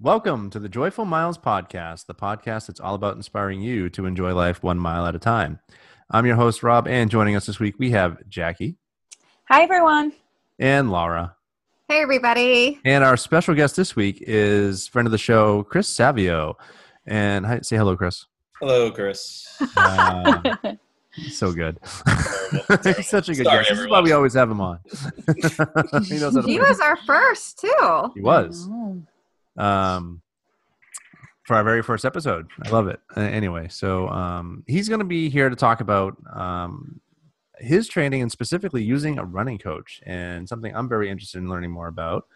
[0.00, 4.34] Welcome to the Joyful Miles Podcast, the podcast that's all about inspiring you to enjoy
[4.34, 5.60] life one mile at a time.
[6.10, 8.76] I'm your host, Rob, and joining us this week, we have Jackie.
[9.48, 10.12] Hi, everyone.
[10.58, 11.36] And Laura.
[11.88, 12.80] Hey, everybody.
[12.84, 16.56] And our special guest this week is friend of the show, Chris Savio.
[17.06, 18.26] And hi, say hello, Chris.
[18.60, 19.46] Hello, Chris.
[19.76, 20.56] Uh,
[21.30, 21.78] so good.
[22.82, 23.70] He's such a good Sorry, guest.
[23.70, 24.80] This is why we always have him on.
[26.04, 28.10] he knows He was our first, too.
[28.14, 28.66] He was.
[28.70, 29.00] Oh.
[29.56, 30.20] Um,
[31.44, 32.46] for our very first episode.
[32.62, 33.00] I love it.
[33.16, 37.00] Anyway, so um, he's going to be here to talk about um,
[37.58, 41.70] his training and specifically using a running coach and something I'm very interested in learning
[41.70, 42.26] more about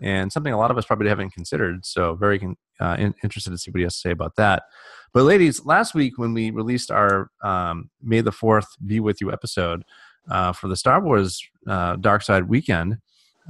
[0.00, 1.86] and something a lot of us probably haven't considered.
[1.86, 4.64] So very con- uh, in- interested to see what he has to say about that.
[5.12, 9.32] But ladies, last week when we released our um, May the Fourth Be With You
[9.32, 9.84] episode
[10.28, 12.98] uh, for the Star Wars uh, Dark Side weekend,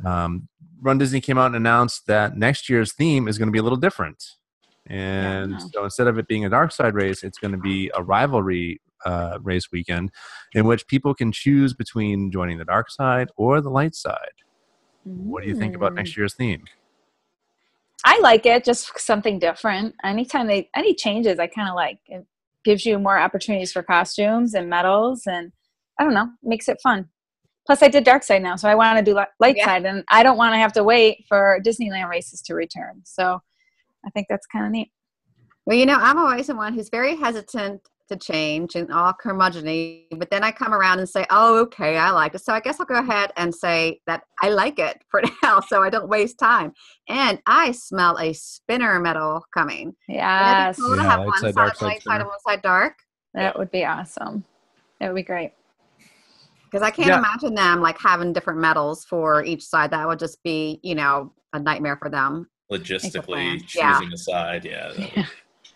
[0.05, 0.49] um,
[0.83, 3.63] Run Disney came out and announced that next year's theme is going to be a
[3.63, 4.23] little different.
[4.87, 5.59] And Yeah.
[5.73, 8.81] so instead of it being a dark side race, it's going to be a rivalry
[9.05, 10.11] uh, race weekend
[10.55, 14.35] in which people can choose between joining the dark side or the light side.
[15.05, 15.97] What do you think about Mm.
[15.97, 16.65] next year's theme?
[18.05, 19.95] I like it, just something different.
[20.05, 21.99] Anytime they any changes, I kind of like.
[22.07, 22.27] It
[22.65, 25.53] gives you more opportunities for costumes and medals, and
[25.99, 27.09] I don't know, makes it fun.
[27.67, 29.65] Plus, I did Dark Side now, so I want to do Light Yeah.
[29.67, 33.03] Side, and I don't want to have to wait for Disneyland races to return.
[33.05, 33.41] So,
[34.05, 34.91] I think that's kind of neat.
[35.65, 40.07] Well, you know, I'm always the one who's very hesitant to change and all curmudgeony,
[40.19, 42.41] but then I come around and say, oh, okay, I like it.
[42.41, 45.83] So I guess I'll go ahead and say that I like it for now so
[45.83, 46.73] I don't waste time.
[47.09, 49.95] And I smell a spinner medal coming.
[50.09, 52.41] Yes, be cool to Yeah, have one side, side dark side light side and one
[52.47, 52.95] side dark.
[53.35, 54.45] that would be awesome.
[55.01, 55.53] That would be great.
[56.73, 57.19] Because I can't Yeah.
[57.19, 59.91] imagine them like having different medals for each side.
[59.91, 62.49] That would just be, you know, a nightmare for them.
[62.71, 64.15] Logistically choosing Yeah.
[64.15, 65.27] a side, yeah, that would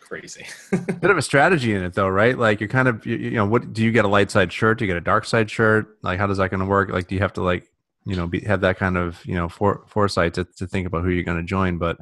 [0.00, 0.47] crazy.
[1.00, 2.38] Bit of a strategy in it, though, right?
[2.38, 4.78] Like you're kind of, you, you know, what do you get a light side shirt?
[4.78, 5.98] Do you get a dark side shirt?
[6.03, 6.91] Like, how does that going to work?
[6.91, 7.69] Like, do you have to like,
[8.04, 11.03] you know, be, have that kind of, you know, for, foresight to, to think about
[11.03, 11.76] who you're going to join?
[11.76, 11.98] But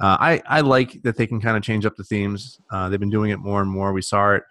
[0.00, 2.60] uh, I, I like that they can kind of change up the themes.
[2.70, 3.92] Uh, they've been doing it more and more.
[3.92, 4.42] We saw it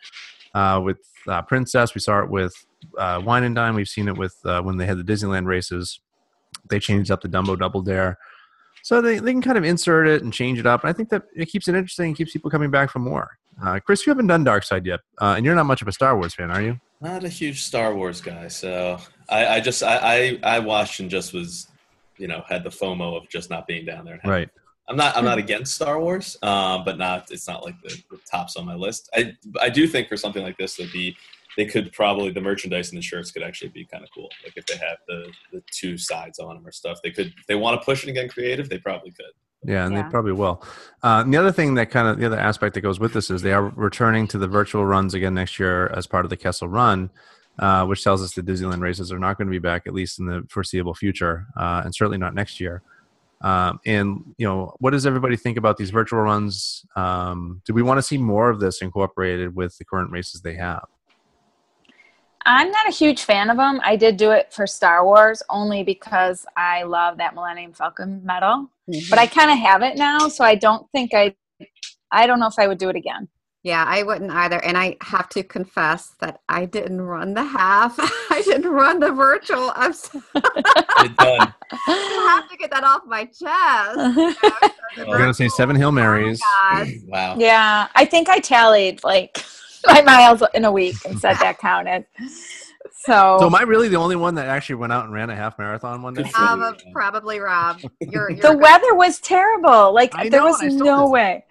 [0.55, 1.93] uh, with uh, Princess.
[1.93, 2.53] We saw it with
[2.97, 3.75] uh, Wine and Dine.
[3.75, 5.99] We've seen it with uh, when they had the Disneyland races.
[6.69, 8.17] They changed up the Dumbo Double Dare.
[8.83, 10.83] So they, they can kind of insert it and change it up.
[10.83, 13.37] And I think that it keeps it interesting and keeps people coming back for more.
[13.61, 15.91] Uh, Chris, you haven't done Dark Side yet, uh, and you're not much of a
[15.91, 16.79] Star Wars fan, are you?
[17.01, 21.09] Not a huge Star Wars guy, so I, I just I, I I watched and
[21.09, 21.67] just was,
[22.17, 24.19] you know, had the FOMO of just not being down there.
[24.23, 24.49] Right.
[24.87, 25.15] I'm not.
[25.15, 27.31] I'm not against Star Wars, um, but not.
[27.31, 29.09] It's not like the, the tops on my list.
[29.13, 31.15] I I do think for something like this, that be
[31.59, 34.29] they could probably the merchandise and the shirts could actually be kind of cool.
[34.45, 37.27] Like if they have the the two sides on them or stuff, they could.
[37.37, 39.33] If they want to push it and get creative, they probably could.
[39.65, 40.03] Yeah, and Yeah.
[40.03, 40.63] they probably will.
[41.03, 43.29] Uh, and the other thing that kind of the other aspect that goes with this
[43.29, 46.37] is they are returning to the virtual runs again next year as part of the
[46.37, 47.09] Kessel Run,
[47.59, 50.17] uh, which tells us the Disneyland races are not going to be back at least
[50.17, 52.81] in the foreseeable future, uh, and certainly not next year.
[53.41, 56.85] Um, and you know, what does everybody think about these virtual runs?
[56.95, 60.55] Um, do we want to see more of this incorporated with the current races they
[60.55, 60.85] have?
[62.49, 63.79] I'm not a huge fan of them.
[63.83, 68.71] I did do it for Star Wars only because I love that Millennium Falcon medal.
[68.87, 69.39] But I mm-hmm.
[69.39, 71.35] kind of have it now, so I don't think I.
[72.11, 73.27] I don't know if I would do it again.
[73.61, 74.57] Yeah, I wouldn't either.
[74.63, 77.95] And I have to confess that I didn't run the half.
[78.31, 79.71] I didn't run the virtual.
[79.75, 81.53] I'm so, It done.
[81.71, 84.75] I have to get that off my chest.
[84.97, 86.41] We're going to say seven Hail Marys.
[86.43, 87.35] Oh, wow.
[87.37, 89.37] yeah, I think I tallied like
[89.87, 92.05] my miles in a week and said that counted.
[92.91, 95.35] So, So am I really the only one that actually went out and ran a
[95.35, 96.29] half marathon one day?
[96.37, 97.79] Um, probably Rob.
[98.01, 99.93] You're, you're the weather was terrible.
[99.93, 101.11] Like I there know, was and I still no did.
[101.11, 101.45] way.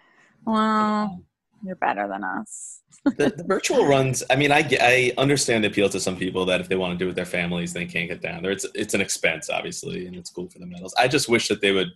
[0.44, 1.22] Well,
[1.62, 2.80] you're better than us.
[3.16, 6.60] the, the virtual runs i mean I, I understand the appeal to some people that
[6.60, 8.66] if they want to do it with their families they can't get down there it's
[8.74, 11.72] it's an expense obviously and it's cool for the medals i just wish that they
[11.72, 11.88] would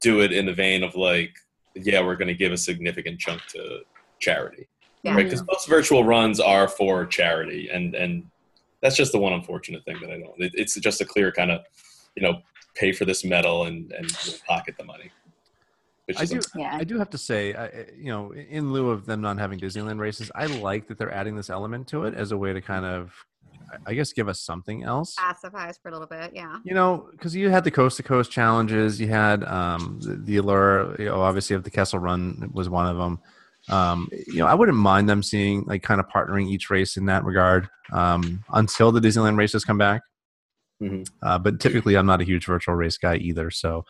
[0.00, 1.34] do it in the vein of like
[1.74, 3.80] yeah we're going to give a significant chunk to
[4.20, 4.68] charity
[5.06, 5.14] Yeah.
[5.14, 8.24] right because most virtual runs are for charity and and
[8.82, 11.50] that's just the one unfortunate thing that i don't it, it's just a clear kind
[11.50, 11.64] of
[12.16, 12.42] you know
[12.74, 14.06] pay for this medal and and
[14.46, 15.10] pocket the money
[16.06, 16.40] which I is do.
[16.54, 16.70] Yeah.
[16.72, 19.58] I do have to say, I, I- you know, in lieu of them not having
[19.58, 22.60] Disneyland races, I like that they're adding this element to it as a way to
[22.60, 23.12] kind of,
[23.72, 25.16] I- I guess, give us something else.
[25.18, 26.30] Pacifies for a little bit.
[26.32, 26.58] Yeah.
[26.62, 30.36] You know, because you had the coast to coast challenges, you had um, the, the
[30.36, 33.18] allure, you know, obviously of the Kessel Run was one of them.
[33.68, 37.06] Um, you know, I wouldn't mind them seeing like kind of partnering each race in
[37.06, 40.02] that regard um, until the Disneyland races come back.
[40.80, 41.08] Mhm.
[41.22, 43.50] Uh, but typically, I'm not a huge virtual race guy either.
[43.50, 43.84] So,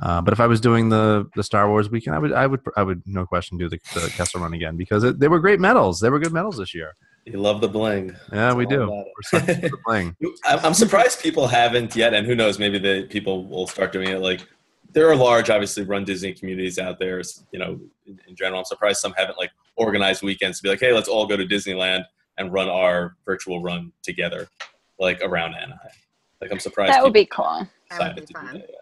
[0.00, 2.60] Uh, but if I was doing the the Star Wars weekend, I would I would
[2.76, 5.60] I would no question do the, the Kessel Run again because it, they were great
[5.60, 6.00] medals.
[6.00, 6.96] They were good medals this year.
[7.24, 8.08] You love the bling.
[8.32, 8.90] Yeah, That's we do.
[9.32, 10.16] We're for playing.
[10.44, 12.58] I'm I'm surprised people haven't yet, and who knows?
[12.58, 14.20] Maybe the people will start doing it.
[14.20, 14.40] Like
[14.92, 17.22] there are large, obviously, run Disney communities out there.
[17.50, 20.80] You know, in, in general, I'm surprised some haven't like organized weekends to be like,
[20.80, 22.04] hey, let's all go to Disneyland
[22.38, 24.48] and run our virtual run together,
[24.98, 25.90] like around Anaheim.
[26.40, 27.66] Like I'm surprised That would be cool.
[27.90, 28.46] That would be fun.
[28.54, 28.68] that.
[28.68, 28.76] yeah.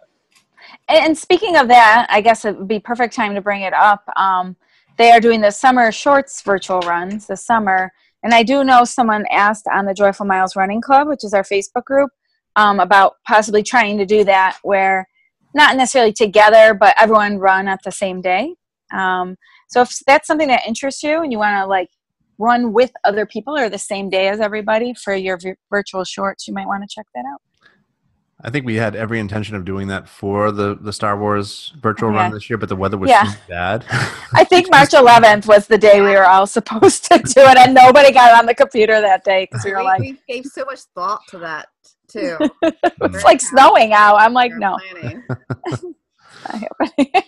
[0.87, 3.73] And, and speaking of that, I guess it would be perfect time to bring it
[3.73, 4.03] up.
[4.15, 4.55] Um,
[4.97, 7.91] they are doing the summer shorts virtual runs this summer,
[8.23, 11.43] and I do know someone asked on the Joyful Miles Running Club, which is our
[11.43, 12.11] Facebook group,
[12.55, 15.07] um, about possibly trying to do that where
[15.53, 18.55] not necessarily together, but everyone run at the same day.
[18.93, 19.35] Um,
[19.69, 21.89] so if that's something that interests you and you want to like
[22.37, 26.47] run with other people or the same day as everybody for your vi- virtual shorts,
[26.47, 27.41] you might want to check that out.
[28.43, 32.09] I think we had every intention of doing that for the the Star Wars virtual
[32.09, 33.31] run this year, but the weather was Yeah.
[33.47, 33.85] bad.
[34.33, 37.75] I think March 11th was the day we were all supposed to do it, and
[37.75, 40.65] nobody got on the computer that day because we were we, like, we gave so
[40.65, 41.67] much thought to that
[42.11, 42.37] too.
[43.01, 44.17] it's like snowing out.
[44.17, 44.77] I'm like, Our no.
[44.91, 45.23] planning.
[46.47, 47.23] not happening.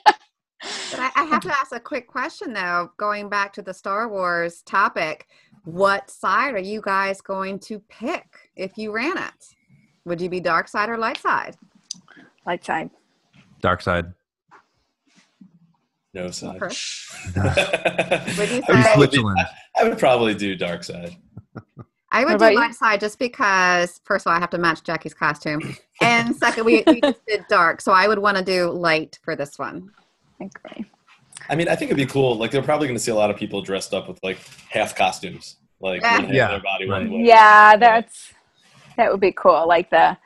[0.91, 4.07] But I, I have to ask a quick question though, going back to the Star
[4.07, 5.27] Wars topic.
[5.65, 8.25] What side are you guys going to pick
[8.55, 9.55] if you ran it?
[10.05, 11.55] Would you be dark side or light side?
[12.45, 12.89] Light side.
[13.61, 14.13] Dark side.
[16.13, 16.59] No side.
[16.59, 17.15] Chris?
[17.35, 19.39] I, Would you would probably, Switzerland.
[19.77, 21.15] I would probably do dark side.
[22.13, 22.59] I would do about you?
[22.59, 25.75] light side just because first of all I have to match Jackie's costume.
[26.01, 27.81] And second we, we just did dark.
[27.81, 29.89] So I would want to do light for this one.
[30.41, 30.85] I agree.
[31.49, 32.37] I mean, I think it'd be cool.
[32.37, 34.37] Like, they're probably going to see a lot of people dressed up with like
[34.69, 36.13] half costumes, like Yeah.
[36.15, 37.01] one half Yeah, their body right.
[37.09, 37.25] one way.
[37.27, 38.33] Yeah, that's
[38.97, 39.67] that would be cool.
[39.67, 40.17] Like the.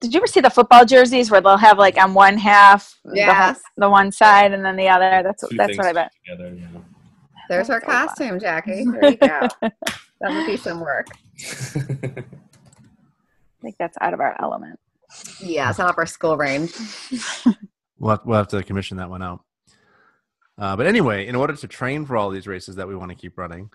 [0.00, 3.10] Did you ever see the football jerseys where they'll have like on one half the,
[3.10, 3.60] whole- Yes.
[3.76, 5.22] the one side and then the other?
[5.22, 6.10] That's Two that's what I bet.
[6.26, 6.66] Together, yeah.
[7.48, 8.08] There's our That's so fun.
[8.08, 8.84] costume, Jackie.
[8.84, 9.48] There you go.
[10.20, 11.06] that would be some work.
[11.38, 12.24] I
[13.62, 14.78] think that's out of our element.
[15.40, 16.72] Yeah, it's out of our school range.
[18.00, 19.44] We'll have, we'll have to commission that one out.
[20.58, 23.14] Uh, but anyway, in order to train for all these races that we want to
[23.14, 23.70] keep running,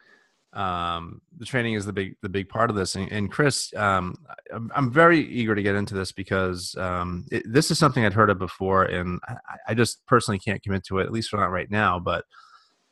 [0.54, 2.96] um, the training is the big the big part of this.
[2.96, 4.16] And, and Chris, um,
[4.54, 8.14] I'm, I'm very eager to get into this because um, it, this is something I'd
[8.14, 9.36] heard of before, and I,
[9.70, 12.00] I just personally can't commit to it, at least for not right now.
[12.00, 12.26] But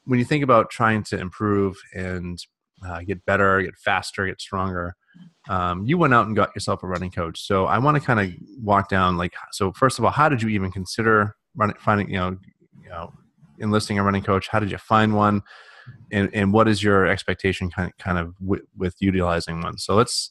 [0.06, 2.38] when you think about trying to improve and
[2.86, 4.96] uh, get better, get faster, get stronger,
[5.50, 7.42] um, you went out and got yourself a running coach.
[7.42, 9.72] So I want to kind of walk down like so.
[9.74, 12.38] First of all, how did you even consider running, finding you know,
[12.82, 13.14] you know,
[13.60, 14.48] enlisting a running coach?
[14.48, 15.42] How did you find one?
[16.12, 19.78] And and what is your expectation kind of, kind of with, utilizing one?
[19.78, 20.30] So let's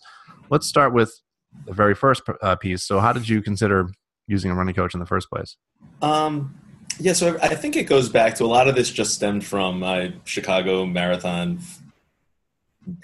[0.48, 1.20] let's start with
[1.66, 2.82] the very first uh, piece.
[2.82, 3.90] So how did you consider
[4.26, 5.56] using a running coach in the first place?
[6.00, 6.54] Um,
[6.98, 9.80] yeah, so I think it goes back to a lot of this just stemmed from
[9.80, 11.60] my Chicago marathon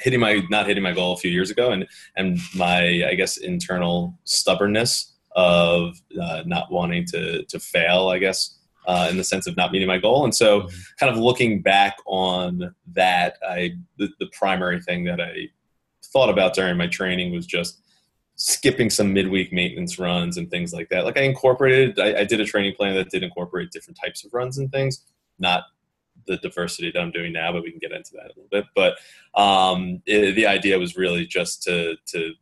[0.01, 1.87] hitting my not hitting my goal a few years ago, and
[2.17, 8.09] and my I guess internal stubbornness of uh, not wanting to to fail.
[8.09, 11.19] I guess uh, in the sense of not meeting my goal, and so kind of
[11.19, 15.49] looking back on that, I the, the primary thing that I
[16.05, 17.81] thought about during my training was just
[18.37, 21.05] skipping some midweek maintenance runs and things like that.
[21.05, 24.33] Like I incorporated, I, I did a training plan that did incorporate different types of
[24.33, 25.05] runs and things,
[25.41, 25.65] not
[26.29, 28.67] the diversity that I'm doing now, but we can get into that a little bit.
[28.75, 28.99] But
[29.41, 32.35] um, it, the idea was really just to to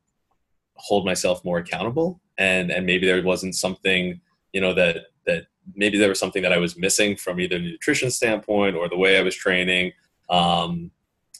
[0.75, 4.21] hold myself more accountable, and and maybe there wasn't something
[4.53, 7.61] you know that that maybe there was something that I was missing from either a
[7.61, 9.93] nutrition standpoint or the way I was training.
[10.29, 10.91] Um,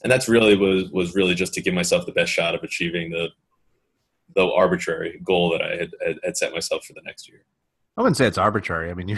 [0.03, 3.11] and that's really was was really just to give myself the best shot of achieving
[3.11, 3.29] the
[4.35, 7.43] the arbitrary goal that I had, had set myself for the next year.
[7.97, 8.91] I wouldn't say it's arbitrary.
[8.91, 9.17] I mean, you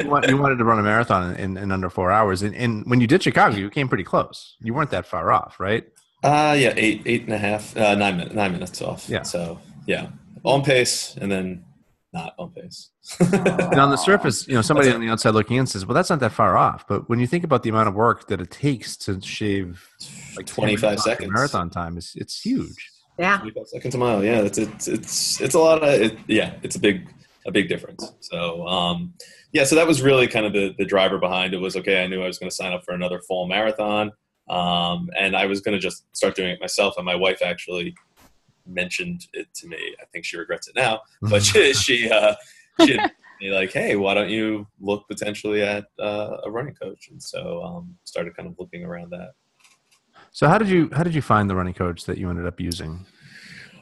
[0.00, 2.84] you, want, you wanted to run a marathon in, in under four hours, and, and
[2.86, 4.56] when you did Chicago, you came pretty close.
[4.60, 5.84] You weren't that far off, right?
[6.22, 9.08] Uh, yeah, eight, eight and a half, uh, nine minutes, nine minutes off.
[9.08, 9.22] Yeah.
[9.22, 10.08] So yeah,
[10.44, 11.64] on pace and then
[12.12, 12.90] not on pace.
[13.32, 16.10] And on the surface, you know, somebody on the outside looking in says, "Well, that's
[16.10, 18.50] not that far off." But when you think about the amount of work that it
[18.50, 19.88] takes to shave
[20.36, 21.32] like 10 25 minutes off your seconds.
[21.32, 22.90] marathon time, it's it's huge.
[23.18, 23.38] Yeah.
[23.38, 24.22] 25 seconds a mile.
[24.22, 26.54] Yeah, it's it's it's it's a lot of it, yeah.
[26.62, 27.08] It's a big
[27.46, 28.12] a big difference.
[28.20, 29.14] So um,
[29.52, 31.58] yeah, so that was really kind of the the driver behind it.
[31.58, 32.02] Was okay.
[32.02, 34.12] I knew I was going to sign up for another fall marathon,
[34.48, 36.94] um, and I was going to just start doing it myself.
[36.96, 37.94] And my wife actually
[38.66, 39.94] mentioned it to me.
[40.00, 42.34] I think she regrets it now, but she she uh,
[42.84, 42.98] she
[43.42, 47.08] me like, hey, why don't you look potentially at uh, a running coach?
[47.10, 49.32] And so um, started kind of looking around that.
[50.30, 52.60] So how did you how did you find the running coach that you ended up
[52.60, 53.04] using?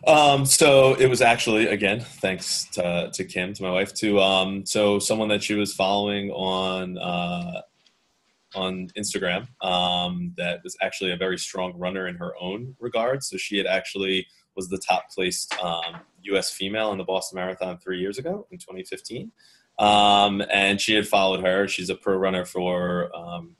[0.07, 4.65] Um, so it was actually again thanks to, to Kim, to my wife, to um,
[4.65, 7.63] so someone that she was following on uh,
[8.55, 13.23] on Instagram um, that was actually a very strong runner in her own regard.
[13.23, 14.27] So she had actually
[14.57, 16.51] was the top placed um, U.S.
[16.51, 19.31] female in the Boston Marathon three years ago in 2015,
[19.79, 21.69] um, and she had followed her.
[21.69, 23.55] She's a pro runner for um,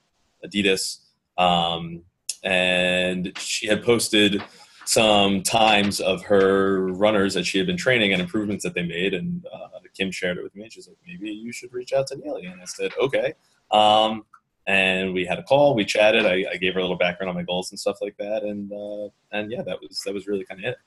[0.45, 0.99] Adidas,
[1.37, 2.03] um,
[2.43, 4.43] and she had posted
[4.91, 9.13] some times of her runners that she had been training and improvements that they made.
[9.13, 10.67] And uh, Kim shared it with me.
[10.69, 12.47] She's like, maybe you should reach out to Neely.
[12.47, 13.33] And I said, okay.
[13.71, 14.25] Um,
[14.67, 15.75] and we had a call.
[15.75, 16.25] We chatted.
[16.25, 18.43] I, I, gave her a little background on my goals and stuff like that.
[18.43, 20.77] And uh, and yeah, that was that was really kind of it.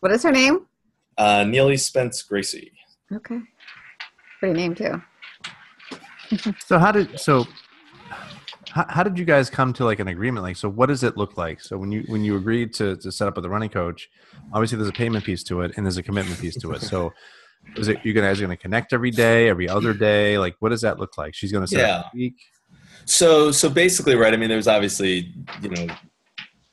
[0.00, 0.66] What is her name?
[1.16, 2.72] Uh, Neely Spence Gracie.
[3.12, 3.38] Okay,
[4.40, 5.00] pretty name too.
[6.66, 7.46] so how did so
[8.72, 10.44] how, how, did you guys come to like an agreement?
[10.44, 11.60] Like so what does it look like?
[11.60, 14.08] So when you when you agreed to, to set up with a running coach
[14.52, 16.82] obviously there's a payment piece to it and there's a commitment piece to it.
[16.82, 17.12] So
[17.76, 20.38] is it you guys going to connect every day every other day?
[20.38, 21.34] Like what does that look like?
[21.34, 21.96] She's going to set yeah.
[21.98, 22.36] up a week?
[23.04, 25.86] So so basically right i mean there's obviously you know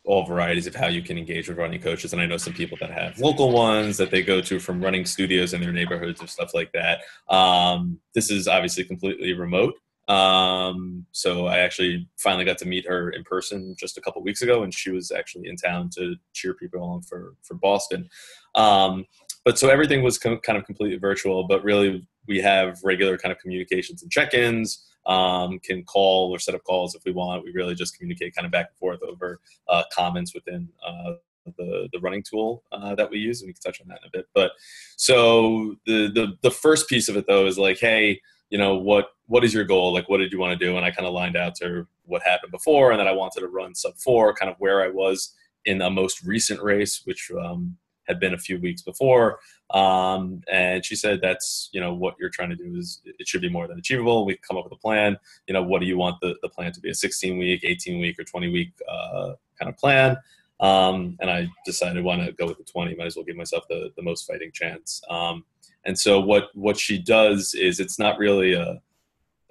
[0.06, 2.14] all varieties of how you can engage with running coaches.
[2.14, 5.06] And i know some people that have local ones that they go to from running
[5.06, 7.02] studios in their neighborhoods or stuff like that.
[7.34, 9.76] Um, this is obviously completely remote
[10.10, 14.42] um, so I actually finally got to meet her in person just a couple weeks
[14.42, 18.10] ago, and she was actually in town to cheer people on for for Boston.
[18.56, 19.06] Um,
[19.46, 23.32] but so everything was com- kind of completely virtual, but really we have regular kind
[23.32, 24.86] of communications and check-ins.
[25.06, 27.44] Um, can call or set up calls if we want.
[27.44, 31.14] We really just communicate kind of back and forth over uh, comments within uh,
[31.58, 34.08] the the running tool uh, that we use, and we can touch on that in
[34.08, 34.28] a bit.
[34.36, 34.52] But
[34.98, 39.10] so the the the first piece of it though is like, hey, you know what
[39.28, 39.94] what is your goal?
[39.94, 40.76] Like what did you want to do?
[40.76, 43.42] And i kind of lined out to her what happened before and then i wanted
[43.42, 47.32] to run sub four kind of where i was in a most recent race which
[47.40, 47.78] um,
[48.10, 49.40] had been a few weeks before.
[49.70, 53.42] Um, and she said that's you know what you're trying to do is it should
[53.42, 54.26] be more than achievable.
[54.26, 55.16] We come up with a plan.
[55.48, 56.90] You know what do you want the, the plan to be?
[56.90, 60.18] A 16 week 18 week or 20 week uh, kind of plan?
[60.60, 63.64] Um, and i decided why not go with the 20 might as well give myself
[63.70, 65.02] the, the most fighting chance.
[65.10, 65.46] Um,
[65.86, 68.82] and so what what she does is it's not really a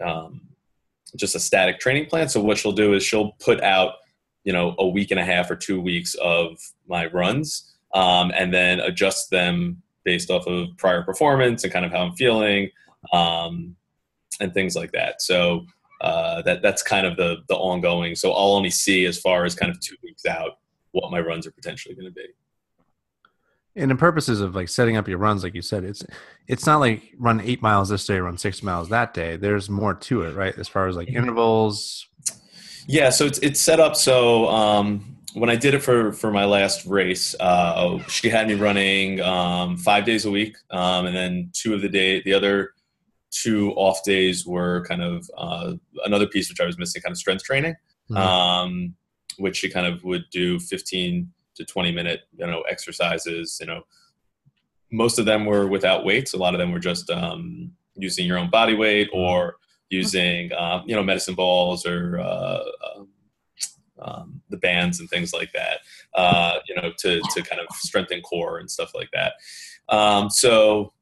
[0.05, 0.41] um,
[1.17, 2.29] just a static training plan.
[2.29, 3.95] So what she'll do is she'll put out
[4.45, 8.53] you know a week and a half or two weeks of my runs, um, and
[8.53, 12.71] then adjust them based off of prior performance and kind of how I'm feeling,
[13.13, 13.77] um,
[14.41, 15.23] and things like that.
[15.23, 15.67] So
[16.01, 18.15] uh, that that's kind of the the ongoing.
[18.15, 20.59] So I'll only see as far as kind of two weeks out
[20.93, 22.29] what my runs are potentially going to be
[23.79, 26.05] and the purposes of like setting up your runs like you said it's
[26.47, 29.37] it's not like run eight miles this day run six miles that day.
[29.37, 32.07] There's more to it right as far as like intervals?
[32.87, 36.45] Yeah so it's it's set up so um when I did it for for my
[36.45, 41.51] last race, uh, she had me running um, five days a week, um, and then
[41.53, 42.73] two of the day, the other
[43.31, 47.19] two off days were kind of uh, another piece which I was missing, kind of
[47.19, 47.75] strength training,
[48.11, 48.17] mm-hmm.
[48.17, 48.95] um,
[49.39, 53.83] which she kind of would do 15 to 20 minute you know exercises you know.
[54.91, 56.33] Most of them were without weights.
[56.33, 59.57] A lot of them were just um, using your own body weight or
[59.91, 63.09] using um, you know medicine balls or uh, um,
[64.01, 65.81] um, the bands and things like that
[66.15, 69.35] uh, you know to, to kind of strengthen core and stuff like that.
[69.95, 70.93] Um, so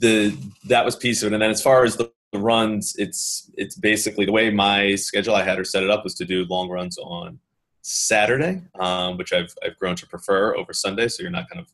[0.00, 0.36] the
[0.68, 1.34] that was piece of it.
[1.34, 5.42] And then as far as the runs it's it's basically the way my schedule i
[5.42, 7.38] had her set it up was to do long runs on
[7.84, 11.06] Saturday, um, which I've I've grown to prefer over Sunday.
[11.08, 11.68] So you're not kind of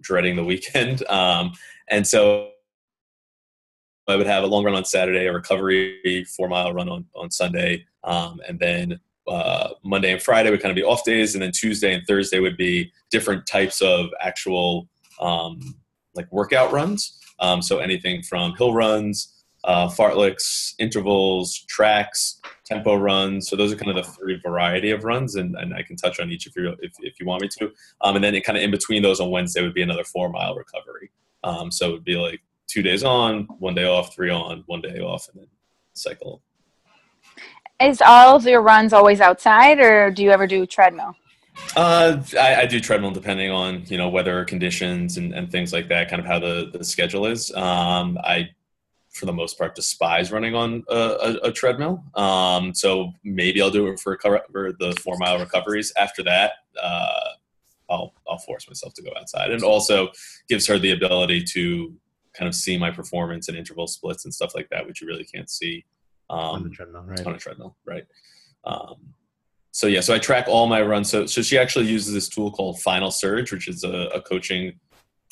[0.00, 1.02] dreading the weekend.
[1.10, 1.52] Um,
[1.88, 2.50] and so
[4.08, 7.30] I would have a long run on Saturday, a recovery four mile run on on
[7.30, 11.42] Sunday, um, and then uh, Monday and Friday would kind of be off days, and
[11.42, 14.88] then Tuesday and Thursday would be different types of actual
[15.20, 15.74] um,
[16.14, 17.18] like workout runs.
[17.38, 23.48] Um, so anything from hill runs uh, fartleks, intervals, tracks, tempo runs.
[23.48, 26.20] So those are kind of the three variety of runs, and, and I can touch
[26.20, 27.72] on each if you if, if you want me to.
[28.00, 30.30] Um, and then it kind of in between those on Wednesday would be another four
[30.30, 31.10] mile recovery.
[31.44, 34.80] Um, so it would be like two days on, one day off, three on, one
[34.80, 35.48] day off, and then
[35.94, 36.42] cycle.
[37.80, 41.16] Is all of your runs always outside, or do you ever do treadmill?
[41.76, 45.88] Uh, I, I, do treadmill depending on you know weather conditions and, and things like
[45.88, 46.08] that.
[46.08, 47.52] Kind of how the, the schedule is.
[47.54, 48.50] Um, I
[49.12, 52.04] for the most part despise running on a, a, a treadmill.
[52.14, 55.92] Um, so maybe I'll do it for, for the four mile recoveries.
[55.96, 57.30] After that, uh,
[57.90, 60.10] I'll I'll force myself to go outside, and also
[60.48, 61.94] gives her the ability to
[62.34, 65.24] kind of see my performance and interval splits and stuff like that, which you really
[65.24, 65.84] can't see
[66.30, 67.26] um, on a treadmill, right?
[67.26, 68.04] On a treadmill, right?
[68.64, 68.96] Um,
[69.72, 71.10] so yeah, so I track all my runs.
[71.10, 74.78] So so she actually uses this tool called Final Surge, which is a, a coaching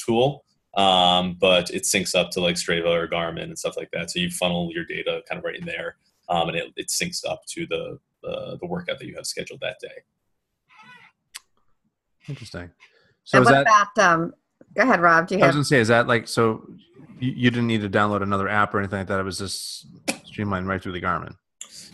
[0.04, 0.44] tool.
[0.76, 4.10] Um, but it syncs up to like Strava or Garmin and stuff like that.
[4.10, 5.96] So you funnel your data kind of right in there,
[6.28, 9.60] um, and it, it syncs up to the, the the workout that you have scheduled
[9.60, 9.88] that day.
[12.28, 12.70] Interesting.
[13.25, 13.88] So and is what that?
[13.96, 14.12] about?
[14.12, 14.34] Um,
[14.75, 15.26] go ahead, Rob.
[15.26, 15.54] Do you I was have?
[15.54, 16.68] gonna say, is that like so?
[17.18, 19.18] You, you didn't need to download another app or anything like that.
[19.18, 19.87] It was just
[20.25, 21.34] streamlined right through the Garmin.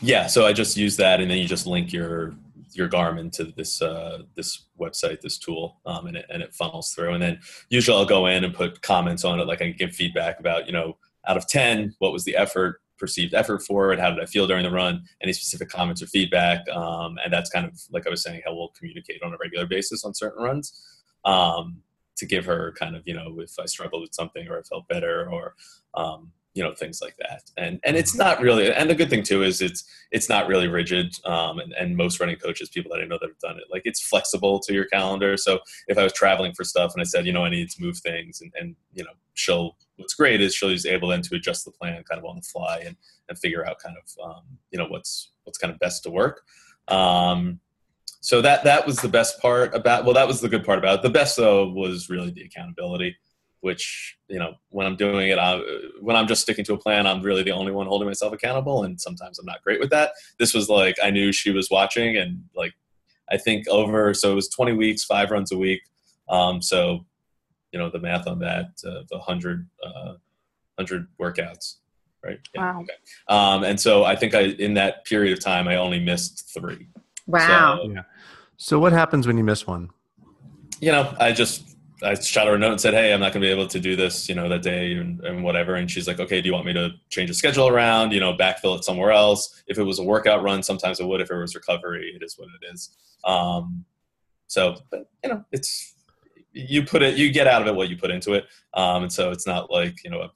[0.01, 2.35] Yeah, so I just use that, and then you just link your
[2.75, 6.93] your Garmin to this uh, this website, this tool, um, and it and it funnels
[6.93, 7.15] through.
[7.15, 7.39] And then
[7.69, 10.67] usually I'll go in and put comments on it, like I can give feedback about
[10.67, 13.99] you know out of ten, what was the effort perceived effort for it?
[13.99, 15.05] How did I feel during the run?
[15.23, 16.69] Any specific comments or feedback?
[16.69, 19.67] Um, and that's kind of like I was saying, how we'll communicate on a regular
[19.67, 20.81] basis on certain runs.
[21.25, 21.83] Um,
[22.17, 24.89] to give her kind of you know if I struggled with something or I felt
[24.89, 25.55] better or
[25.95, 27.43] um, you know things like that.
[27.57, 30.69] And and it's not really and the good thing too is it's it's not really
[30.69, 33.65] rigid um, and, and most running coaches people that i know that have done it
[33.71, 35.37] like it's flexible to your calendar.
[35.37, 37.83] So if i was traveling for stuff and i said you know i need to
[37.83, 41.35] move things and, and you know she'll what's great is she'll she's able then to
[41.35, 42.97] adjust the plan kind of on the fly and
[43.29, 46.43] and figure out kind of um, you know what's what's kind of best to work.
[46.89, 47.61] Um,
[48.21, 50.97] so that that was the best part about well that was the good part about
[50.97, 51.03] it.
[51.03, 53.17] The best though was really the accountability
[53.65, 55.59] which you know when i'm doing it I,
[56.01, 58.85] when i'm just sticking to a plan i'm really the only one holding myself accountable
[58.85, 62.17] and sometimes i'm not great with that this was like i knew she was watching
[62.19, 62.75] and like
[63.31, 65.81] i think over so it was 20 weeks five runs a week
[66.29, 67.05] um, so
[67.73, 70.15] you know the math on that uh, the 100 uh,
[70.77, 71.77] 100 workouts
[72.23, 72.81] right Wow.
[72.83, 72.95] okay
[73.29, 76.89] um, and so i think i in that period of time i only missed three
[77.27, 77.81] Wow.
[77.83, 78.05] So,
[78.59, 79.89] So what happens when you miss one?
[80.81, 83.43] you know, I just I shot her a note and said, "Hey, I'm not going
[83.43, 86.07] to be able to do this, you know, that day and, and whatever." And she's
[86.07, 88.13] like, "Okay, do you want me to change the schedule around?
[88.13, 89.63] You know, backfill it somewhere else?
[89.67, 91.21] If it was a workout run, sometimes it would.
[91.21, 92.91] If it was recovery, it is what it is."
[93.25, 93.85] Um,
[94.47, 95.94] so, but you know, it's
[96.55, 98.45] you put it, you get out of it what you put into it,
[98.75, 100.29] um, and so it's not like you know,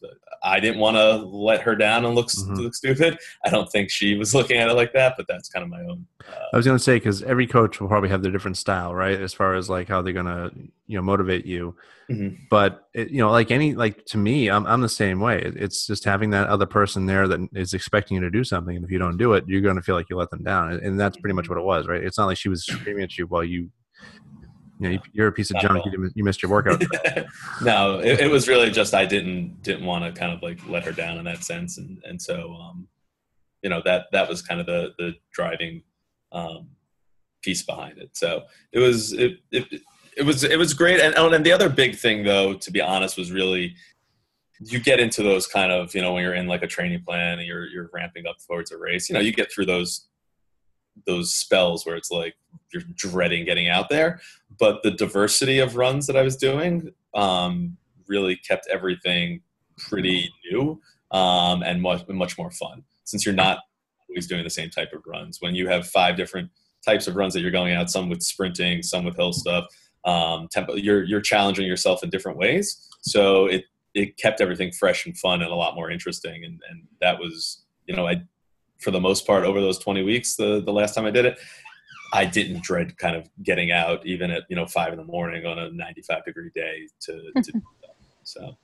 [0.43, 2.57] I didn't want to let her down and look Mhm.
[2.59, 3.19] look stupid.
[3.47, 5.81] I don't think she was looking at it like that, but that's kind of my
[5.83, 6.07] own.
[6.29, 9.19] Uh, I was gonna say because every coach will probably have their different style, right?
[9.21, 10.50] As far as like how they're gonna
[10.87, 11.76] you know motivate you.
[12.11, 12.39] Mhm.
[12.50, 15.41] But it, you know, like any like to me, I'm I'm the same way.
[15.45, 18.85] It's just having that other person there that is expecting you to do something, and
[18.85, 20.99] if you don't do it, you're gonna feel like you let them down, and, and
[21.00, 22.02] that's pretty much what it was, right?
[22.02, 23.71] It's not like she was screaming at you while you.
[24.78, 25.84] You know, you're a piece of junk.
[25.86, 26.82] You, you missed your workout.
[27.62, 30.84] no, it, it was really just I didn't didn't want to kind of like let
[30.84, 32.86] her down in that sense, and and so um,
[33.62, 35.82] you know that that was kind of the the driving
[36.32, 36.69] um,
[37.43, 38.10] piece behind it.
[38.17, 39.82] So it was it it,
[40.17, 42.80] it was it was great, and oh, and the other big thing though, to be
[42.80, 43.75] honest, was really
[44.60, 47.38] you get into those kind of you know when you're in like a training plan
[47.38, 50.08] and you're you're ramping up towards a race, you know you get through those
[51.06, 52.34] those spells where it's like
[52.73, 54.21] you're dreading getting out there
[54.58, 59.42] but the diversity of runs that I was doing um, really kept everything
[59.76, 62.82] pretty new um, and much much more fun.
[63.04, 63.60] Since you're not
[64.08, 66.50] always doing the same type of runs, when you have five different
[66.84, 69.66] types of runs that you're going out, some with sprinting, some with hill stuff,
[70.04, 72.88] um, tempo, you're you're challenging yourself in different ways.
[73.02, 76.44] So it it kept everything fresh and fun and a lot more interesting.
[76.44, 78.23] And and that was you know I
[78.78, 81.38] for the most part over those 20 weeks the the last time I did it
[82.12, 85.47] I didn't dread kind of getting out even at you know five in the morning
[85.47, 87.97] on a 95 degree day to, to do that.
[88.25, 88.56] So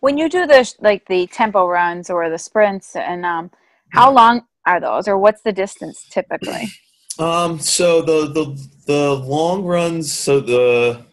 [0.00, 3.50] When you do the like the tempo runs or the sprints, and um,
[3.90, 6.68] how long are those, or what's the distance typically?
[7.18, 11.04] um so the the the long runs so the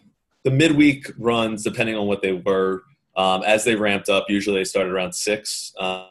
[0.44, 2.82] the midweek runs depending on what they were
[3.16, 6.06] um, as they ramped up usually they started around six uh,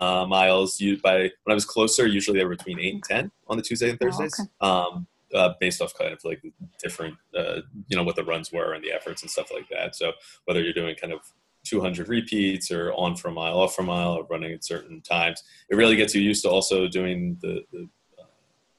[0.00, 3.30] uh, miles you by when I was closer usually they were between eight and ten
[3.48, 6.42] on the Tuesday and Oh, Thursdays um, uh, based off kind of like
[6.82, 9.96] different uh, you know what the runs were and the efforts and stuff like that
[9.96, 10.12] so
[10.44, 11.20] whether you're doing kind of
[11.64, 15.00] 200 repeats or on for a mile off for a mile or running at certain
[15.00, 18.24] times it really gets you used to also doing the, the uh,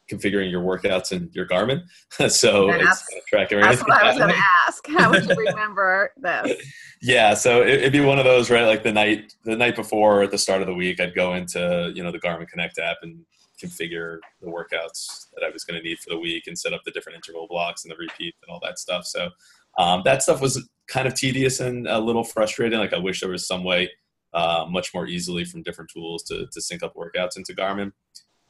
[0.09, 1.81] configuring your workouts in your Garmin
[2.29, 4.87] so it's kind of tracking That's what I was going to ask.
[4.97, 6.61] How would you remember this?
[7.01, 8.65] Yeah, so it, it'd be one of those, right?
[8.65, 11.91] Like the night, the night before, at the start of the week, I'd go into
[11.95, 13.25] you know the Garmin Connect app and
[13.63, 16.81] configure the workouts that I was going to need for the week and set up
[16.83, 19.05] the different interval blocks and the repeat and all that stuff.
[19.05, 19.29] So
[19.77, 22.79] um, that stuff was kind of tedious and a little frustrating.
[22.79, 23.91] Like I wish there was some way
[24.33, 27.91] uh, much more easily from different tools to to sync up workouts into Garmin.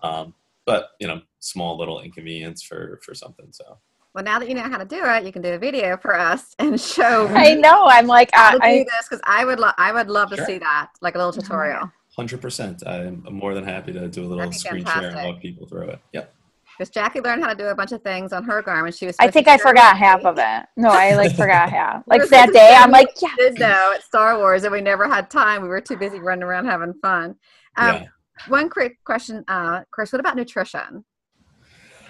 [0.02, 0.34] Um,
[0.66, 3.48] but you know, small little inconvenience for for something.
[3.52, 3.78] So.
[4.16, 6.18] Well, now that you know how to do it, you can do a video for
[6.18, 7.86] us and show I know.
[7.86, 10.30] I'm like, how I, to do I this because I would, lo- I would love
[10.30, 10.46] to Sure.
[10.46, 11.92] see that, like a little tutorial.
[12.16, 12.84] Hundred percent.
[12.88, 15.42] I'm I'm more than happy to do a little That'd be screen share and walk
[15.42, 16.00] people through it.
[16.14, 16.34] Yep.
[16.78, 18.98] Because Jackie learned how to do a bunch of things on her Garmin.
[18.98, 19.16] She was.
[19.20, 20.66] I think I forgot half of it.
[20.76, 22.04] No, I like forgot half.
[22.06, 23.30] Like that day, I'm like, yeah.
[23.38, 25.62] Did know at Star Wars, and we never had time.
[25.62, 27.36] We were too busy running around having fun.
[27.78, 28.06] Um, Yeah.
[28.50, 30.12] One quick question, uh, Chris.
[30.12, 31.06] What about nutrition?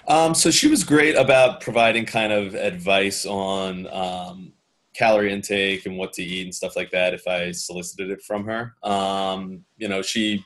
[0.08, 4.54] Um, so she was great about providing kind of advice on um,
[4.96, 8.46] calorie intake and what to eat and stuff like that if I solicited it from
[8.46, 8.74] her.
[8.84, 10.46] Um, you know, she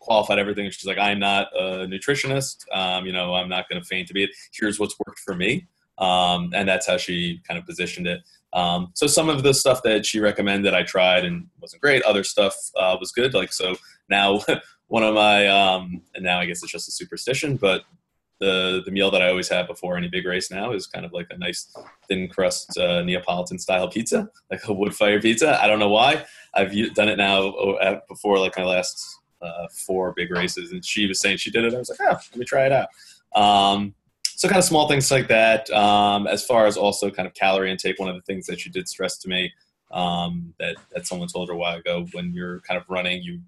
[0.00, 0.68] qualified everything.
[0.70, 2.64] She's like, I'm not a nutritionist.
[2.72, 4.30] Um, you know, I'm not going to feign to be it.
[4.52, 5.66] Here's what's worked for me.
[5.98, 8.20] Um, and that's how she kind of positioned it.
[8.52, 12.02] Um, so some of the stuff that she recommended I tried and wasn't great.
[12.02, 13.34] Other stuff uh, was good.
[13.34, 13.76] Like, so
[14.08, 14.40] now
[14.88, 17.82] one of my, um, and now I guess it's just a superstition, but
[18.44, 21.12] the the meal that I always have before any big race now is kind of
[21.12, 21.74] like a nice
[22.08, 25.60] thin crust uh, Neapolitan style pizza, like a wood fire pizza.
[25.62, 26.24] I don't know why.
[26.54, 31.06] I've done it now oh, before like my last uh, four big races, and she
[31.06, 31.74] was saying she did it.
[31.74, 32.88] I was like, oh, let me try it out.
[33.34, 33.94] Um,
[34.36, 35.70] so kind of small things like that.
[35.70, 38.68] Um, as far as also kind of calorie intake, one of the things that she
[38.68, 39.52] did stress to me
[39.90, 43.40] um, that that someone told her a while ago, when you're kind of running, you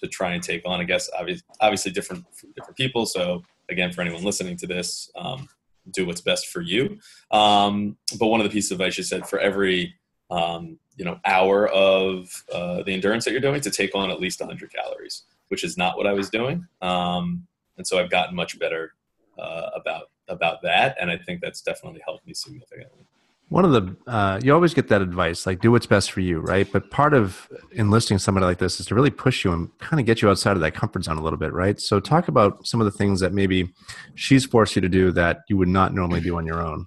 [0.00, 2.24] to try and take on, I guess, obviously, obviously different
[2.56, 3.06] different people.
[3.06, 5.48] So again, for anyone listening to this, um,
[5.90, 6.98] do what's best for you.
[7.30, 9.94] Um, but one of the pieces of advice she said for every
[10.30, 14.20] um, you know hour of uh, the endurance that you're doing to take on at
[14.20, 16.66] least 100 calories, which is not what I was doing.
[16.80, 18.92] Um, and so I've gotten much better
[19.38, 23.06] uh, about about that, and I think that's definitely helped me significantly.
[23.50, 26.38] One of the uh, you always get that advice, like do what's best for you,
[26.38, 26.70] right?
[26.72, 30.06] But part of enlisting somebody like this is to really push you and kind of
[30.06, 31.80] get you outside of that comfort zone a little bit, right?
[31.80, 33.72] So talk about some of the things that maybe
[34.14, 36.86] she's forced you to do that you would not normally do on your own.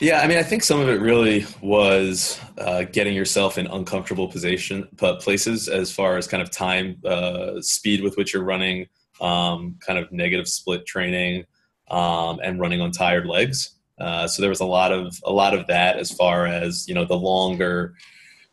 [0.00, 4.26] Yeah, I mean, I think some of it really was uh, getting yourself in uncomfortable
[4.26, 8.86] position places as far as kind of time, uh, speed with which you're running,
[9.20, 11.44] um, kind of negative split training,
[11.88, 13.77] um, and running on tired legs.
[14.00, 16.94] Uh, so there was a lot of a lot of that as far as you
[16.94, 17.94] know the longer,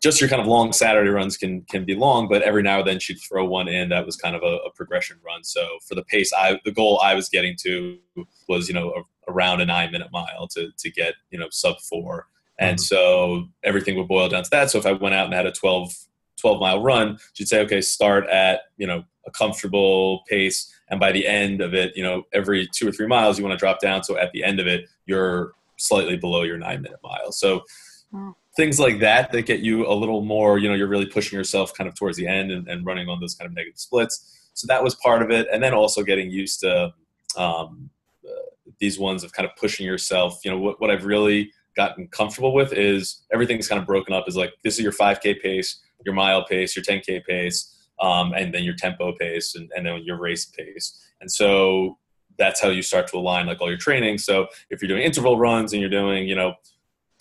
[0.02, 2.88] just your kind of long Saturday runs can can be long, but every now and
[2.88, 5.44] then she'd throw one in that was kind of a, a progression run.
[5.44, 7.98] So for the pace, I the goal I was getting to
[8.48, 11.80] was you know a, around a nine minute mile to to get you know sub
[11.82, 12.28] four,
[12.60, 12.82] and Mhm.
[12.82, 14.70] so everything would boil down to that.
[14.72, 15.92] So if I went out and had a 12,
[16.46, 21.12] 12 mile run, she'd say, okay, start at you know a comfortable pace, and by
[21.12, 23.80] the end of it, you know every two or three miles you want to drop
[23.82, 24.04] down.
[24.04, 27.32] So at the end of it, you're slightly below your nine minute mile.
[27.32, 27.64] So
[28.12, 28.36] Wow.
[28.56, 31.74] things like that that get you a little more, you know, you're really pushing yourself
[31.74, 34.50] kind of towards the end and, and running on those kind of negative splits.
[34.54, 36.94] So that was part of it, and then also getting used to
[37.36, 37.90] um,
[38.26, 40.40] uh, these ones of kind of pushing yourself.
[40.46, 44.30] You know, what what I've really gotten comfortable with is everything's kind of broken up.
[44.30, 48.54] Is like this is your 5K pace, your mile pace, your 10K pace, um, and
[48.54, 51.00] then your tempo pace, and, and then your race pace.
[51.22, 51.98] And so
[52.38, 54.18] that's how you start to align like all your training.
[54.18, 56.56] So if you're doing interval runs and you're doing, you know,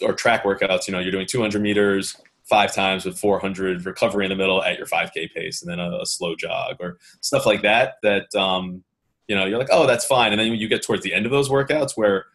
[0.02, 4.30] or track workouts, you know, you're doing 200 meters five times with 400 recovery in
[4.30, 7.62] the middle at your 5K pace, and then a, a slow jog or stuff like
[7.62, 7.94] that.
[8.02, 8.84] That um,
[9.28, 10.32] you know, you're like, oh, that's fine.
[10.32, 12.26] And then you get towards the end of those workouts, where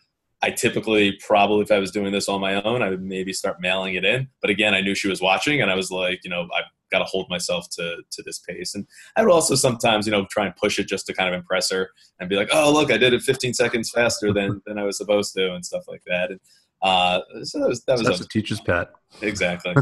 [0.41, 3.57] I typically probably, if I was doing this on my own, I would maybe start
[3.59, 4.29] mailing it in.
[4.41, 6.99] But again, I knew she was watching, and I was like, you know, I've got
[6.99, 8.75] to hold myself to to this pace.
[8.75, 11.35] And I would also sometimes, you know, try and push it just to kind of
[11.37, 14.77] impress her and be like, oh, look, I did it 15 seconds faster than than
[14.77, 16.31] I was supposed to, and stuff like that.
[16.31, 16.39] And
[16.81, 18.89] uh, so that was that was That's a teacher's pet.
[19.21, 19.75] exactly.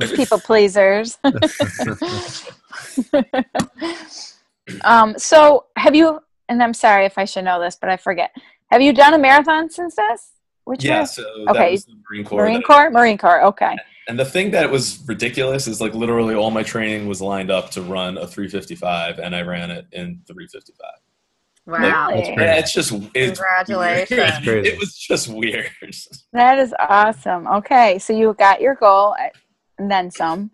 [0.16, 1.18] people pleasers.
[4.84, 6.20] um, so have you?
[6.48, 8.30] And I'm sorry if I should know this, but I forget.
[8.72, 10.30] Have you done a marathon since this?
[10.64, 11.06] Which yeah, one?
[11.06, 11.72] so that Okay.
[11.72, 12.42] was the Marine Corps.
[12.42, 12.90] Marine that- Corps.
[12.90, 13.42] Marine Corps.
[13.44, 13.76] Okay.
[14.08, 17.70] And the thing that was ridiculous is like literally all my training was lined up
[17.72, 20.88] to run a 355, and I ran it in 355.
[21.66, 22.08] Wow.
[22.08, 22.14] Really?
[22.22, 22.44] That's great.
[22.46, 24.10] Yeah, it's just it's Congratulations.
[24.18, 24.42] weird.
[24.42, 24.68] Crazy.
[24.74, 25.70] It was just weird.
[26.32, 27.46] That is awesome.
[27.46, 29.14] Okay, so you got your goal
[29.78, 30.50] and then some.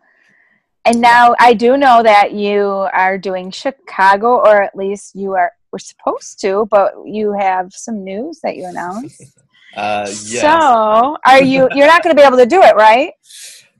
[0.85, 5.52] And now I do know that you are doing Chicago, or at least you are.
[5.79, 9.23] We're supposed to, but you have some news that you announced.
[9.77, 10.41] Uh, yes.
[10.41, 11.69] So, are you?
[11.75, 13.12] You're not going to be able to do it, right?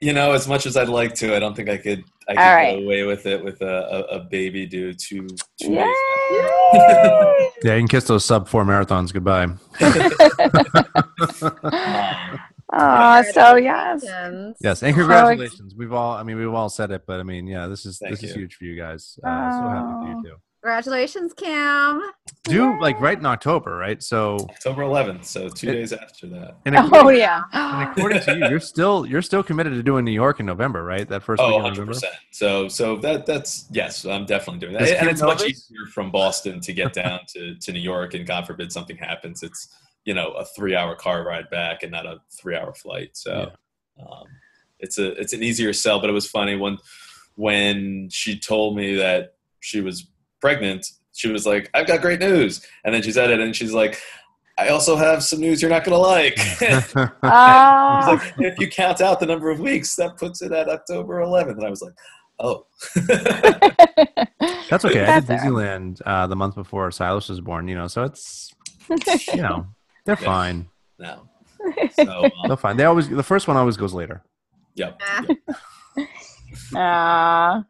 [0.01, 2.05] you know, as much as I'd like to, I don't think I could.
[2.29, 5.27] I could All get away with it with a, a, a baby due two
[5.61, 5.79] two Yay!
[5.79, 5.97] days.
[7.65, 9.45] Yeah, you can kiss those sub four marathons goodbye.
[9.45, 9.59] Um,
[12.71, 14.05] Oh, so yes.
[14.61, 15.75] Yes, and So congratulations.
[15.75, 18.21] We've all, I mean, we've all said it, but I mean, yeah, this is Thank
[18.21, 19.19] this is huge for you guys.
[19.25, 20.09] Uh, so happy for Oh.
[20.19, 20.37] you too.
[20.73, 22.11] Congratulations, Cam.
[22.45, 24.03] Due like right in October, right?
[24.03, 26.59] So October 11th, so two It- days after that.
[26.67, 27.43] and Oh according, yeah.
[27.55, 30.85] and according to you, you're still you're still committed to doing New York in November,
[30.85, 31.09] right?
[31.09, 31.93] That first Oh, week in 100 November.
[31.95, 32.15] percent.
[32.33, 35.49] So, so that that's yes, I'm definitely doing that, Does and Kim it's much this?
[35.71, 38.13] easier from Boston to get down to to New York.
[38.13, 41.91] And God forbid something happens, it's you know a three hour car ride back and
[41.93, 43.17] not a three hour flight.
[43.17, 43.53] So,
[43.99, 44.25] um,
[44.81, 45.99] it's a it's an easier sell.
[45.99, 46.77] But it was funny when
[47.37, 50.07] when she told me that she was
[50.41, 50.87] pregnant.
[51.13, 54.01] She was like, "I've got great news," and then she said it, and she's like.
[54.61, 56.35] I also have some news you're not going to like.
[56.61, 57.01] It's Oh.
[57.23, 61.51] like, if you count out the number of weeks, that puts it at October 11th.
[61.59, 61.93] And I was like,
[62.41, 62.67] oh.
[64.69, 65.05] That's okay.
[65.05, 65.69] I did That's all right.
[65.71, 68.53] Disneyland uh, the month before Silas was born, you know, so it's
[69.33, 69.67] you know
[70.05, 70.27] they're Yeah.
[70.27, 70.69] fine.
[70.99, 71.29] no.
[71.93, 72.77] So, um, They're fine.
[72.77, 74.25] They always the first one always goes later.
[74.75, 75.01] yep.
[76.75, 77.59] Ah.
[77.59, 77.63] Uh,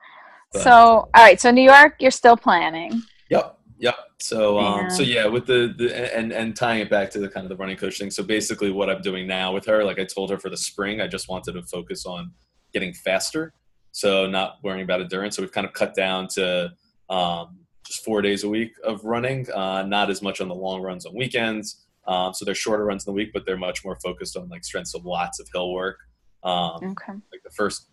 [0.59, 1.41] But- so all right.
[1.41, 3.03] So New York, you're still planning.
[3.31, 3.59] Yep.
[3.81, 3.95] Yep.
[4.21, 4.89] So, um, Yeah.
[4.89, 7.57] so yeah, with the, the and and tying it back to the kind of the
[7.57, 8.11] running coach thing.
[8.11, 11.01] So basically, what I'm doing now with her, like I told her for the spring,
[11.01, 12.33] I just wanted to focus on
[12.73, 13.53] getting faster,
[13.93, 15.37] so not worrying about endurance.
[15.37, 16.73] So we've kind of cut down to
[17.09, 20.83] um, just four days a week of running, uh, not as much on the long
[20.83, 21.87] runs on weekends.
[22.09, 24.65] Um, so they're shorter runs in the week, but they're much more focused on like
[24.65, 25.99] strength, so lots of hill work.
[26.43, 27.13] Um, Okay.
[27.33, 27.87] like the first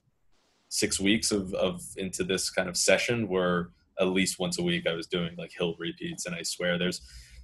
[0.70, 4.88] six weeks of, of into this kind of session were at least once a week
[4.88, 7.02] I was doing like hill repeats and I swear there's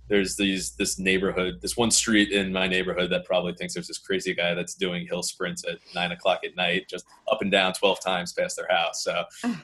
[0.09, 3.99] there's these this neighborhood this one street in my neighborhood that probably thinks there's this
[3.99, 7.71] crazy guy that's doing hill sprints at nine o'clock at night just up and down
[7.73, 9.55] 12 times past their house so um,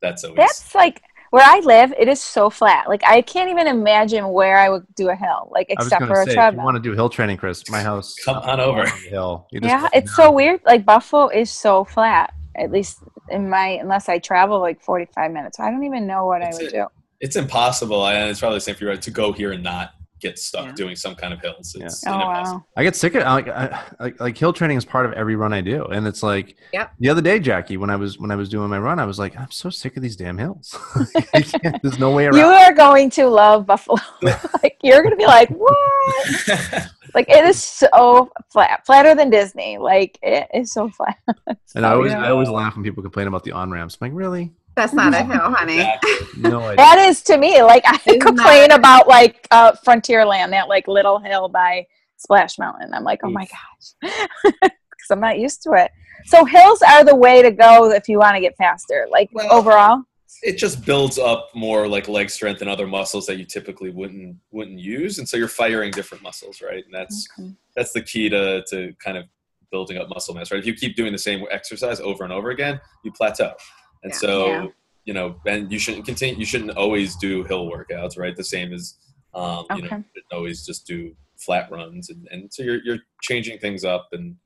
[0.00, 1.92] that's always That's like where I live.
[1.98, 2.88] It is so flat.
[2.88, 6.02] Like I can't even imagine where I would do a hill, like I was except
[6.06, 8.14] for to a say, if you want to do hill training, Chris, my house.
[8.24, 8.84] Come on over.
[8.84, 9.46] the hill.
[9.50, 10.26] You just Yeah, it's down.
[10.26, 10.60] so weird.
[10.66, 12.34] Like Buffalo is so flat.
[12.56, 12.98] At least
[13.30, 15.60] in my unless I travel like 45 minutes.
[15.60, 16.76] I don't even know what That's I would it.
[16.76, 16.86] do.
[17.20, 19.94] it's impossible and it's probably the same for you right, to go here and not
[20.20, 20.72] get stuck Yeah.
[20.72, 22.64] doing some kind of hills it's Oh wow.
[22.76, 25.52] I get sick of like, I, like like hill training is part of every run
[25.52, 26.92] I do, and it's like Yep.
[27.00, 29.18] the other day, Jackie, when I was when I was doing my run, I was
[29.18, 30.76] like, I'm so sick of these damn hills.
[31.82, 32.36] There's no way around.
[32.36, 33.98] You are going to love Buffalo.
[34.62, 36.88] like you're gonna be like, what?
[37.12, 39.78] Like it is so flat, flatter than Disney.
[39.78, 41.16] Like it is so flat.
[41.74, 42.24] and I always yeah.
[42.24, 43.98] I always laugh when people complain about the on ramps.
[44.00, 44.52] I'm like, really?
[44.76, 45.74] That's not a hill, honey.
[45.80, 46.10] Exactly.
[46.42, 46.74] No.
[46.76, 50.88] That is to me like I Isn't complain that- about like uh, Frontierland, that like
[50.88, 52.92] little hill by Splash Mountain.
[52.94, 54.12] I'm like, oh my gosh,
[54.44, 55.90] because I'm not used to it.
[56.26, 59.06] So hills are the way to go if you want to get faster.
[59.10, 60.02] Like Well, overall,
[60.42, 64.36] it just builds up more like leg strength and other muscles that you typically wouldn't
[64.52, 67.50] wouldn't use and so you're firing different muscles right and that's Okay.
[67.76, 69.24] that's the key to to kind of
[69.70, 72.50] building up muscle mass right if you keep doing the same exercise over and over
[72.50, 73.52] again you plateau
[74.02, 74.18] and Yeah.
[74.18, 74.66] so Yeah.
[75.04, 78.72] you know and you shouldn't continue you shouldn't always do hill workouts right the same
[78.72, 78.96] as
[79.34, 83.58] um you know you always just do flat runs and, and so you're you're changing
[83.58, 84.36] things up and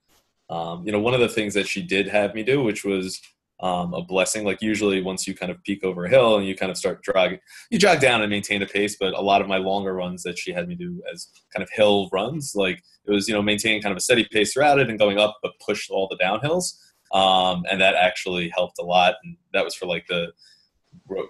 [0.50, 3.20] um you know one of the things that she did have me do which was
[3.60, 4.44] um, a blessing.
[4.44, 7.04] Like usually, once you kind of peak over a hill and you kind of start
[7.04, 7.38] jogging,
[7.70, 8.96] you jog down and maintain a pace.
[8.98, 11.70] But a lot of my longer runs that she had me do as kind of
[11.70, 14.90] hill runs, like it was you know maintaining kind of a steady pace throughout it
[14.90, 16.74] and going up, but push all the downhills.
[17.12, 19.14] Um, and that actually helped a lot.
[19.22, 20.32] And that was for like the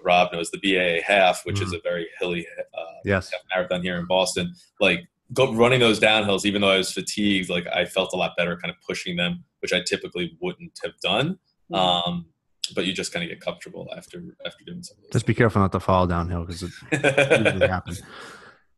[0.03, 2.45] Rob knows the BAA half, which is a very hilly
[2.77, 3.31] uh, Yes.
[3.31, 4.53] half marathon here in Boston.
[4.79, 5.01] Like
[5.33, 8.55] go, running those downhills, even though I was fatigued, like I felt a lot better
[8.57, 11.39] kind of pushing them, which I typically wouldn't have done.
[11.73, 12.27] Um,
[12.75, 15.11] but you just kind of get comfortable after after doing some of those.
[15.13, 16.71] Just be careful not to fall downhill because it
[17.45, 18.01] usually happens.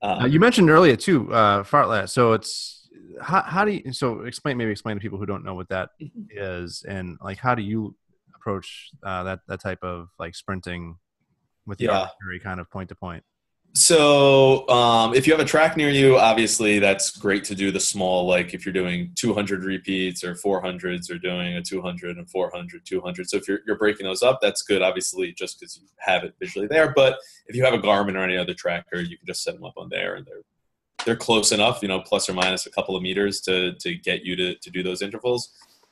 [0.01, 2.09] Um, Uh, you mentioned earlier too, uh, fartlek.
[2.09, 2.76] So it's
[3.21, 3.93] how, how do you?
[3.93, 5.89] So explain maybe explain to people who don't know what that
[6.29, 7.95] is, and like how do you
[8.35, 10.97] approach uh, that that type of like sprinting
[11.65, 12.07] with the Yeah.
[12.43, 13.23] kind of point to point?
[13.73, 17.79] So, um, if you have a track near you, obviously that's great to do the
[17.79, 22.81] small, like if you're doing 200 repeats or 400s or doing a 200 and 400,
[22.85, 23.29] 200.
[23.29, 26.33] So, if you're, you're breaking those up, that's good, obviously, just because you have it
[26.39, 26.91] visually there.
[26.95, 29.63] But if you have a Garmin or any other tracker, you can just set them
[29.65, 30.41] up on there and they're
[31.07, 34.25] they're close enough, you know, plus or minus a couple of meters to, to get
[34.25, 35.49] you to, to do those intervals.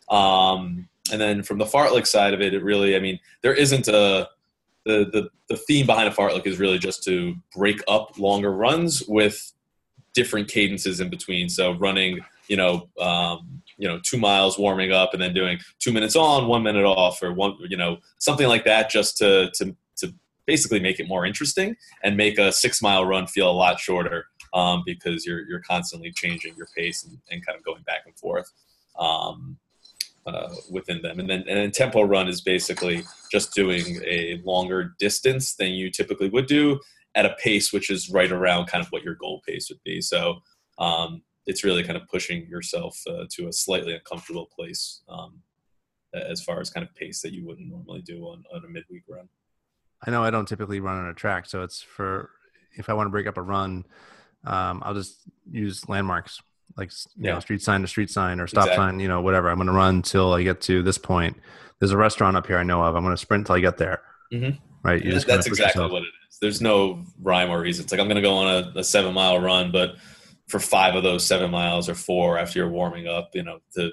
[0.09, 3.87] Um, and then from the fartlek side of it, it really, I mean, there isn't
[3.87, 4.27] a,
[4.83, 9.03] the, the, the theme behind a fartlek is really just to break up longer runs
[9.07, 9.53] with
[10.13, 11.47] different cadences in between.
[11.47, 15.93] So running, you know, um, you know, two miles warming up and then doing two
[15.93, 19.75] minutes on, one minute off, or one, you know, something like that, just to to
[19.97, 20.13] to
[20.45, 24.27] basically make it more interesting and make a six mile run feel a lot shorter
[24.55, 28.17] um, because you're you're constantly changing your pace and, and kind of going back and
[28.17, 28.51] forth.
[28.97, 29.57] Um,
[30.25, 31.19] uh, within them.
[31.19, 35.91] And then and then tempo run is basically just doing a longer distance than you
[35.91, 36.79] typically would do
[37.13, 40.01] at a pace which is right around kind of what your goal pace would be.
[40.01, 40.41] So
[40.79, 45.41] um, it's really kind of pushing yourself uh, to a slightly uncomfortable place um,
[46.13, 49.03] as far as kind of pace that you wouldn't normally do on, on a midweek
[49.07, 49.29] run.
[50.05, 52.31] I know I don't typically run on a track, so it's for
[52.77, 53.85] if I want to break up a run,
[54.45, 56.41] um, I'll just use landmarks
[56.77, 57.33] like you yeah.
[57.33, 58.85] know street sign to street sign or stop exactly.
[58.85, 59.49] sign, you know whatever.
[59.49, 61.37] I'm going to run till I get to this point.
[61.79, 62.95] There's a restaurant up here I know of.
[62.95, 64.01] I'm going to sprint till I get there.
[64.33, 64.57] Mm-hmm.
[64.83, 65.03] Right?
[65.03, 65.91] You just that's exactly yourself.
[65.91, 66.39] what it is.
[66.39, 67.83] There's no rhyme or reason.
[67.83, 69.95] It's like I'm going to go on a, a seven mile run, but
[70.47, 73.91] for five of those seven miles or four after you're warming up, you know, to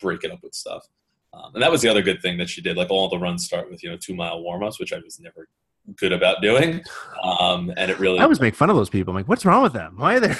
[0.00, 0.86] break it up with stuff.
[1.34, 2.76] Um, and that was the other good thing that she did.
[2.76, 5.18] Like all the runs start with you know two mile warm ups, which I was
[5.20, 5.48] never
[5.96, 6.82] good about doing.
[7.22, 9.12] Um, and it really I always make fun of those people.
[9.12, 9.94] I'm like, what's wrong with them?
[9.96, 10.28] Why are they?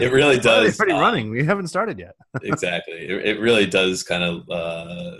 [0.00, 0.76] it really does.
[0.76, 1.30] pretty um, running.
[1.30, 2.14] We haven't started yet.
[2.42, 2.94] exactly.
[2.94, 4.48] It, it, really does kind of.
[4.48, 5.16] Uh,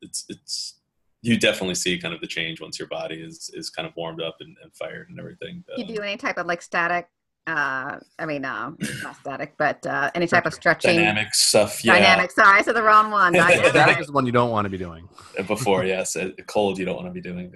[0.00, 0.80] it's it's
[1.22, 4.20] you definitely see kind of the change once your body is is kind of warmed
[4.20, 5.64] up and, and fired and everything.
[5.76, 7.08] You do any type of like static
[7.46, 8.70] uh i mean uh
[9.02, 12.74] not static but uh any type of stretching dynamic stuff yeah dynamic sorry i said
[12.74, 15.06] the wrong one static is the one you don't want to be doing
[15.46, 17.52] before yes cold you don't want to be doing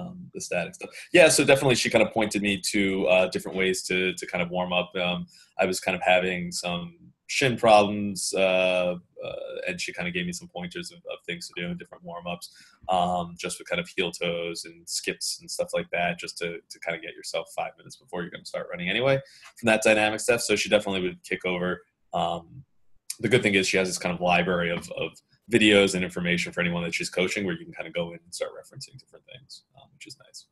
[0.00, 3.56] um, the static stuff yeah so definitely she kind of pointed me to uh different
[3.56, 5.26] ways to to kind of warm up um
[5.58, 6.94] i was kind of having some
[7.30, 9.32] shin problems, uh, uh,
[9.68, 12.02] and she kind of gave me some pointers of, of things to do and different
[12.02, 12.52] warm ups,
[12.88, 16.58] um, just with kind of heel toes and skips and stuff like that, just to,
[16.68, 19.16] to kind of get yourself five minutes before you're going to start running anyway
[19.56, 20.40] from that dynamic stuff.
[20.40, 21.82] So she definitely would kick over.
[22.12, 22.64] Um,
[23.20, 25.12] the good thing is she has this kind of library of, of
[25.50, 28.20] videos and information for anyone that she's coaching where you can kind of go in
[28.24, 30.46] and start referencing different things, um, which is nice.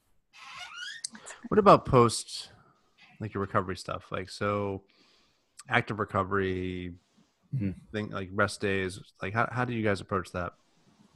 [1.48, 2.50] What about post,
[3.20, 4.06] like your recovery stuff?
[4.10, 4.82] Like, so
[5.68, 6.94] active recovery
[7.54, 7.70] mm-hmm.
[7.92, 10.52] thing like rest days like how, how do you guys approach that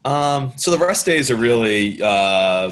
[0.05, 2.71] um, so the rest days are really uh,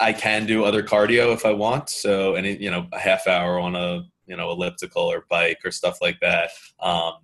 [0.00, 3.58] i can do other cardio if i want so any you know a half hour
[3.58, 7.14] on a you know elliptical or bike or stuff like that um,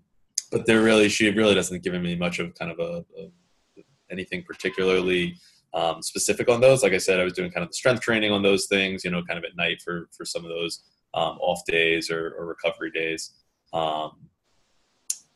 [0.53, 4.45] but they're really she really doesn't give me much of kind of a, a anything
[4.47, 5.35] particularly
[5.75, 8.31] um, specific on those like i said i was doing kind of the strength training
[8.31, 10.85] on those things you know kind of at night for for some of those
[11.15, 13.33] um, off days or, or recovery days
[13.73, 14.13] um,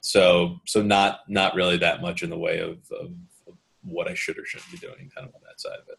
[0.07, 3.11] so so not not really that much in the way of, of,
[3.49, 5.99] of what I should or shouldn't be doing, kind of on that side of it.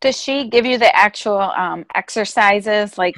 [0.00, 3.14] Does she give you the actual um, exercises, like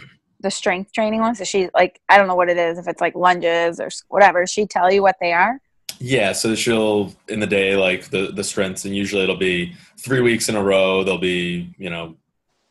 [0.46, 1.38] the strength training ones?
[1.38, 4.46] Does she like I don't know what it is, if it's like lunges or whatever?
[4.46, 5.60] She tell you what they are?
[5.98, 10.20] Yeah, so she'll in the day like the the strengths, and usually it'll be three
[10.20, 11.02] weeks in a row.
[11.02, 12.16] There'll be you know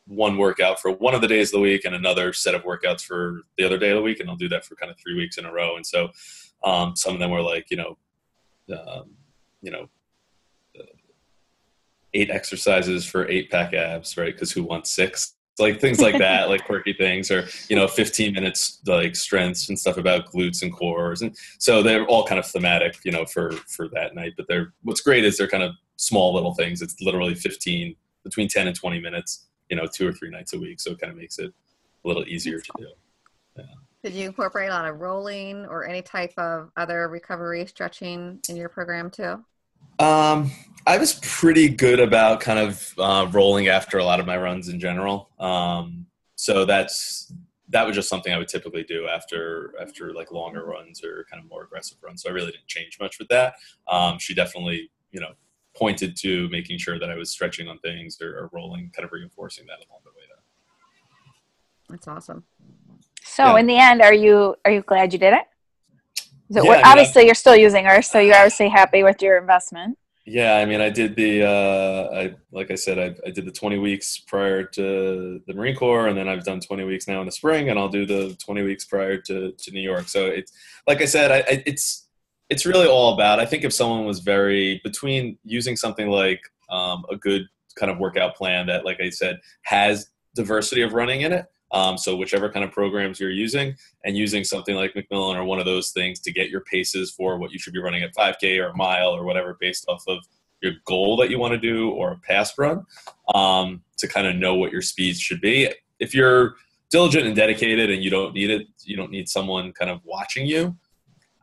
[0.06, 3.02] one workout for one of the days of the week and another set of workouts
[3.02, 5.16] for the other day of the week, and I'll do that for kind of three
[5.16, 5.76] weeks in a row.
[5.76, 6.10] And so
[6.64, 7.98] um, some of them were like, you know,
[8.72, 9.10] um,
[9.60, 9.88] you know,
[10.78, 10.84] uh,
[12.14, 14.32] eight exercises for eight pack abs, right?
[14.32, 15.34] Because who wants six?
[15.58, 19.78] Like things like that, like quirky things, or you know, 15 minutes like strengths and
[19.78, 23.52] stuff about glutes and cores, and so they're all kind of thematic, you know, for
[23.52, 24.34] for that night.
[24.36, 26.82] But they're what's great is they're kind of small little things.
[26.82, 30.58] It's literally 15 between 10 and 20 minutes you know two or three nights a
[30.58, 31.52] week so it kind of makes it
[32.04, 32.86] a little easier to do
[33.56, 33.64] yeah.
[34.02, 38.56] did you incorporate a lot of rolling or any type of other recovery stretching in
[38.56, 39.42] your program too
[39.98, 40.50] um,
[40.86, 44.68] i was pretty good about kind of uh, rolling after a lot of my runs
[44.68, 47.32] in general um, so that's
[47.68, 51.42] that was just something I would typically do after after like longer runs or kind
[51.42, 52.22] of more aggressive runs.
[52.22, 53.54] So I really didn't change much with that.
[53.88, 55.32] Um, she definitely, you know,
[55.74, 59.12] pointed to making sure that I was stretching on things or, or rolling, kind of
[59.12, 60.24] reinforcing that along the way.
[60.28, 60.36] There.
[61.90, 62.44] That's awesome.
[63.22, 63.58] So yeah.
[63.58, 65.44] in the end, are you are you glad you did it?
[66.50, 69.98] So yeah, obviously you're still using her, so you're obviously happy with your investment.
[70.28, 73.52] Yeah, I mean, I did the, uh, I like I said, I, I did the
[73.52, 77.26] 20 weeks prior to the Marine Corps, and then I've done 20 weeks now in
[77.26, 80.08] the spring, and I'll do the 20 weeks prior to, to New York.
[80.08, 80.52] So it's
[80.88, 82.08] like I said, I, I, it's
[82.50, 83.38] it's really all about.
[83.38, 87.98] I think if someone was very between using something like um, a good kind of
[87.98, 91.46] workout plan that, like I said, has diversity of running in it.
[91.76, 95.58] Um, so whichever kind of programs you're using, and using something like McMillan or one
[95.58, 98.62] of those things to get your paces for what you should be running at 5K
[98.62, 100.18] or a mile or whatever, based off of
[100.62, 102.84] your goal that you want to do or a pass run,
[103.34, 105.70] um, to kind of know what your speeds should be.
[105.98, 106.54] If you're
[106.90, 110.46] diligent and dedicated, and you don't need it, you don't need someone kind of watching
[110.46, 110.76] you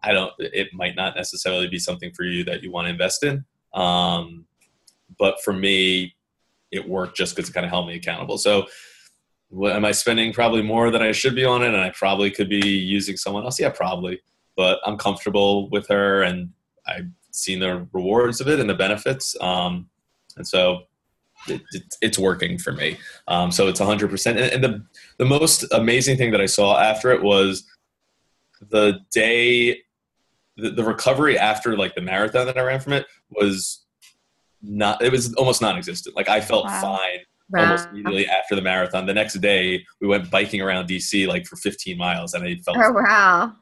[0.03, 0.33] I don't.
[0.37, 3.45] It might not necessarily be something for you that you want to invest in.
[3.73, 4.45] Um,
[5.17, 6.15] but for me,
[6.71, 8.37] it worked just because it kind of held me accountable.
[8.37, 8.65] So,
[9.61, 12.49] am I spending probably more than I should be on it, and I probably could
[12.49, 13.59] be using someone else?
[13.59, 14.21] Yeah, probably.
[14.55, 16.51] But I'm comfortable with her, and
[16.87, 19.35] I've seen the rewards of it and the benefits.
[19.41, 19.89] Um,
[20.37, 20.83] and so
[21.47, 22.97] it, it, it's working for me.
[23.27, 24.27] Um, so it's 100%.
[24.27, 24.83] And, and the,
[25.17, 27.63] the most amazing thing that I saw after it was
[28.69, 29.81] the day,
[30.57, 33.83] the, the recovery after like the marathon that I ran from it was
[34.61, 36.15] not, it was almost non existent.
[36.15, 36.81] Like I felt Wow.
[36.81, 37.19] fine
[37.49, 37.63] Wow.
[37.63, 39.05] almost immediately after the marathon.
[39.05, 42.77] The next day, we went biking around DC like for 15 miles, and I felt.
[42.79, 43.53] Oh wow.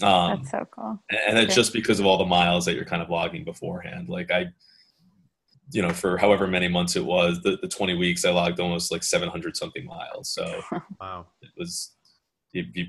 [0.00, 1.02] Um, That's so cool.
[1.10, 1.54] and it's Okay.
[1.54, 4.08] just because of all the miles that you're kind of logging beforehand.
[4.08, 4.46] Like I,
[5.72, 8.90] you know, for however many months it was, the, the 20 weeks, I logged almost
[8.92, 10.30] like 700 something miles.
[10.30, 10.60] So
[11.00, 11.26] Wow.
[11.42, 11.94] it was,
[12.52, 12.86] you, you,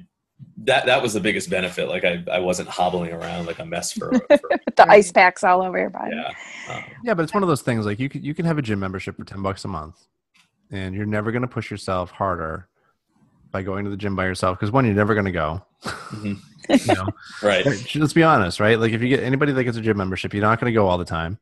[0.57, 1.89] that that was the biggest benefit.
[1.89, 5.61] Like I, I wasn't hobbling around like a mess for, for the ice packs all
[5.61, 6.15] over your body.
[6.15, 6.33] yeah.
[6.73, 8.61] Um, Yeah, but it's one of those things like you can you can have a
[8.61, 9.97] gym membership for ten bucks a month,
[10.71, 12.67] and you're never going to push yourself harder
[13.51, 15.61] by going to the gym by yourself because one, you're never going to go.
[15.83, 16.37] Mhm.
[16.87, 17.07] you know,
[17.43, 17.65] right.
[17.95, 18.79] let's be honest, right?
[18.79, 20.87] Like if you get anybody that gets a gym membership, you're not going to go
[20.87, 21.39] all the time.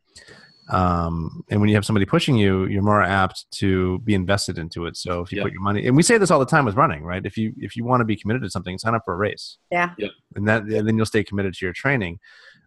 [0.70, 4.86] Um, and when you have somebody pushing you, you're more apt to be invested into
[4.86, 4.98] it.
[4.98, 5.44] So if you Yeah.
[5.44, 7.26] put your money, and we say this all the time with running, right?
[7.26, 9.58] If you if you want to be committed to something, sign up for a race.
[9.72, 9.92] Yeah.
[10.36, 12.20] and that and then you'll stay committed to your training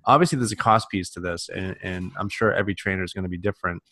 [0.07, 3.22] obviously there's a cost piece to this and, and i'm sure every trainer is going
[3.22, 3.82] to be different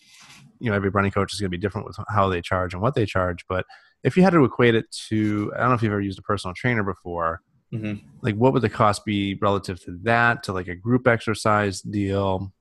[0.61, 2.83] you know every running coach is going to be different with how they charge and
[2.83, 3.65] what they charge but
[4.05, 6.23] if you had to equate it to i don't know if you've ever used a
[6.23, 7.41] personal trainer before
[7.71, 11.81] hmm like what would the cost be relative to that to like a group exercise
[11.83, 12.53] deal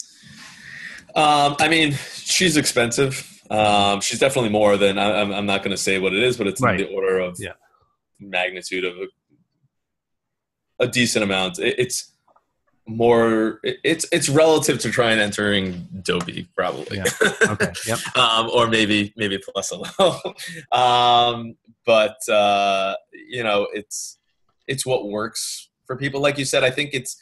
[1.15, 3.41] Um, I mean, she's expensive.
[3.49, 5.31] Um, she's definitely more than I, I'm.
[5.31, 6.79] I'm not going to say what it is, but it's Right.
[6.79, 7.53] in the order of Yeah.
[8.19, 9.07] magnitude of a,
[10.83, 11.57] a decent amount.
[11.59, 12.11] It, it's
[12.87, 13.59] more.
[13.63, 16.97] it's it's relative to trying entering Dopey, probably.
[16.97, 17.03] Yeah.
[17.49, 20.21] okay yep um, or maybe maybe plus a little.
[20.71, 21.55] um,
[21.87, 22.95] but uh,
[23.29, 24.19] you know, it's
[24.67, 26.21] it's what works for people.
[26.21, 27.17] Like you said, I think it's.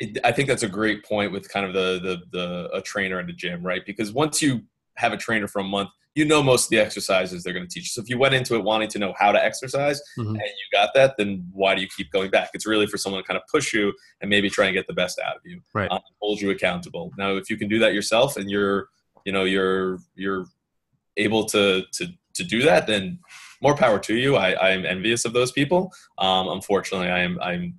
[0.00, 3.20] It, I think that's a great point with kind of the the the a trainer
[3.20, 3.86] in the gym, right?
[3.86, 4.62] Because once you
[4.96, 7.72] have a trainer for a month, you know most of the exercises they're going to
[7.72, 7.84] teach.
[7.84, 7.88] you.
[7.88, 10.28] So if you went into it wanting to know how to exercise Mhm.
[10.28, 12.50] and you got that, then why do you keep going back?
[12.54, 14.92] It's really for someone to kind of push you and maybe try and get the
[14.94, 15.90] best out of you, Right.
[15.90, 17.10] Um, hold you accountable.
[17.18, 18.88] Now, if you can do that yourself and you're
[19.24, 20.46] you know you're you're
[21.16, 23.18] able to to to do that, then
[23.62, 24.36] more power to you.
[24.36, 25.90] I I'm envious of those people.
[26.18, 27.78] Um, unfortunately, I am I'm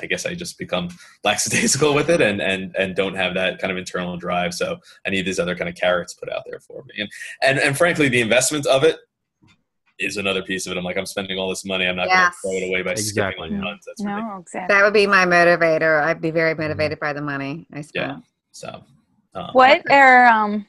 [0.00, 0.88] I guess I just become
[1.24, 4.54] lackadaisical with it and and and don't have that kind of internal drive.
[4.54, 6.94] So I need these other kind of carrots put out there for me.
[7.00, 7.08] And
[7.42, 8.96] and and frankly, the investment of it
[9.98, 10.78] is another piece of it.
[10.78, 11.86] I'm like, I'm spending all this money.
[11.86, 12.36] I'm not Yes.
[12.42, 13.58] going to throw it away by Exactly, skipping yeah.
[13.60, 13.84] on runs.
[13.86, 14.30] That's ridiculous.
[14.34, 14.74] No, exactly.
[14.74, 16.02] That would be my motivator.
[16.02, 18.10] I'd be very motivated by the money I spend.
[18.12, 18.18] Yeah.
[18.52, 18.84] So.
[19.34, 20.66] Um, What are um,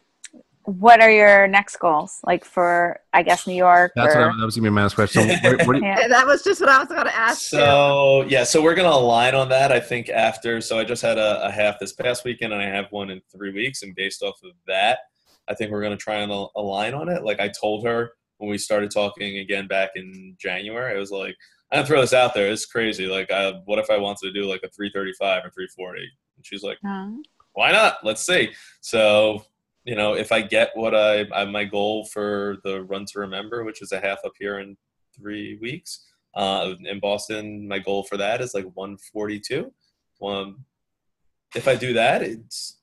[0.67, 2.19] what are your next goals?
[2.25, 4.75] Like for I guess New York that's what or I, that was going to be
[4.75, 6.09] my next question so what, what you, yeah.
[6.09, 7.53] That was just what I was going to ask.
[7.53, 7.59] you.
[7.59, 9.71] So yeah, so we're gonna align on that.
[9.71, 10.59] I think after.
[10.59, 13.21] So I just had a, a half this past weekend, and I have one in
[13.31, 13.81] three weeks.
[13.81, 14.99] And based off of that,
[15.47, 17.23] I think we're gonna try and align on it.
[17.23, 21.35] Like I told her when we started talking again back in January, I was like,
[21.71, 22.51] I'm gonna throw this out there.
[22.51, 23.07] It's crazy.
[23.07, 26.01] Like, I, what if I wanted to do like a 335 or 340?
[26.35, 27.11] And she's like, Uh,
[27.53, 27.97] why not?
[28.03, 28.51] Let's see.
[28.81, 29.43] So,
[29.87, 33.63] you know, if I get what I, I my goal for the run to remember,
[33.63, 34.75] which is a half up here in
[35.15, 39.71] three weeks, uh, in Boston, my goal for that is like 142.
[40.21, 40.65] Um,
[41.55, 42.79] if I do that, it's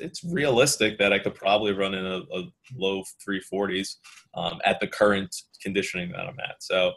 [0.00, 3.96] it's realistic that I could probably run in a, a low 340s
[4.34, 6.62] um, at the current conditioning that I'm at.
[6.62, 6.94] So,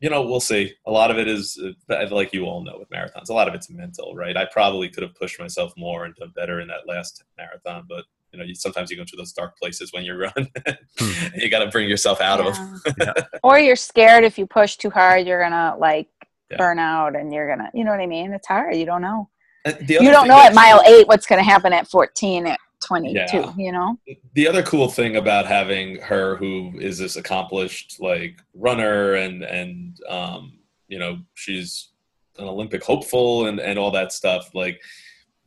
[0.00, 0.72] you know, we'll see.
[0.86, 1.60] A lot of it is,
[1.90, 4.36] uh, like you all know with marathons, a lot of it's mental, right?
[4.36, 8.04] I probably could have pushed myself more and done better in that last marathon, but
[8.32, 10.32] you know, you, sometimes you go to those dark places when you run.
[10.98, 11.28] Hmm.
[11.34, 12.80] you got to bring yourself out of them.
[13.00, 13.12] yeah.
[13.42, 16.08] or you're scared if you push too hard, you're gonna like
[16.50, 16.58] Yeah.
[16.58, 18.32] burn out, and you're gonna, you know what I mean?
[18.32, 18.76] It's hard.
[18.76, 19.28] You don't know.
[19.64, 23.16] You don't know at mile eight what's gonna happen at 14, at 22.
[23.16, 23.52] Yeah.
[23.56, 23.98] You know?
[24.34, 29.98] the other cool thing about having her who is this accomplished like runner and and
[30.08, 30.58] um
[30.88, 31.90] you know she's
[32.38, 34.80] an olympic hopeful and and all that stuff like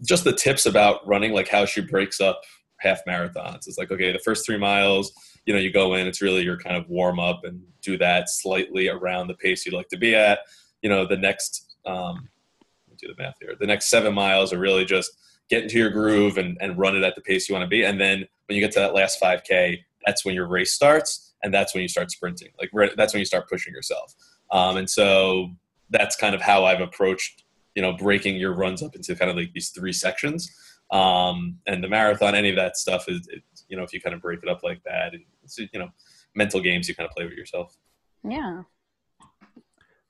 [0.03, 2.41] just the tips about running like how she breaks up
[2.85, 5.11] half marathons it's like okay the first three miles
[5.45, 8.29] you know you go in it's really your kind of warm up and do that
[8.29, 10.39] slightly around the pace you'd like to be at
[10.81, 12.29] you know the next um
[12.97, 15.17] do the math here the next seven miles are really just
[15.49, 17.83] get into your groove and, and run it at the pace you want to be.
[17.83, 21.53] And then when you get to that last 5K, that's when your race starts and
[21.53, 22.49] that's when you start sprinting.
[22.59, 24.13] Like that's when you start pushing yourself.
[24.51, 25.51] Um, and so
[25.89, 27.43] that's kind of how I've approached,
[27.75, 30.51] you know, breaking your runs up into kind of like these three sections.
[30.91, 34.13] Um, and the marathon, any of that stuff is, it, you know, if you kind
[34.13, 35.13] of break it up like that,
[35.43, 35.89] it's, you know,
[36.35, 37.75] mental games you kind of play with yourself.
[38.27, 38.63] Yeah.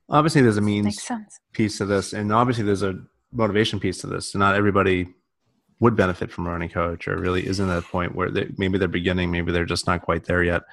[0.10, 1.40] obviously there's a means sense.
[1.54, 3.00] piece to this and obviously there's a
[3.32, 4.32] motivation piece to this.
[4.32, 5.08] So not everybody
[5.80, 8.78] would benefit from a running coach, or really isn't at a point where they, maybe
[8.78, 10.64] they're beginning, maybe they're just not quite there yet.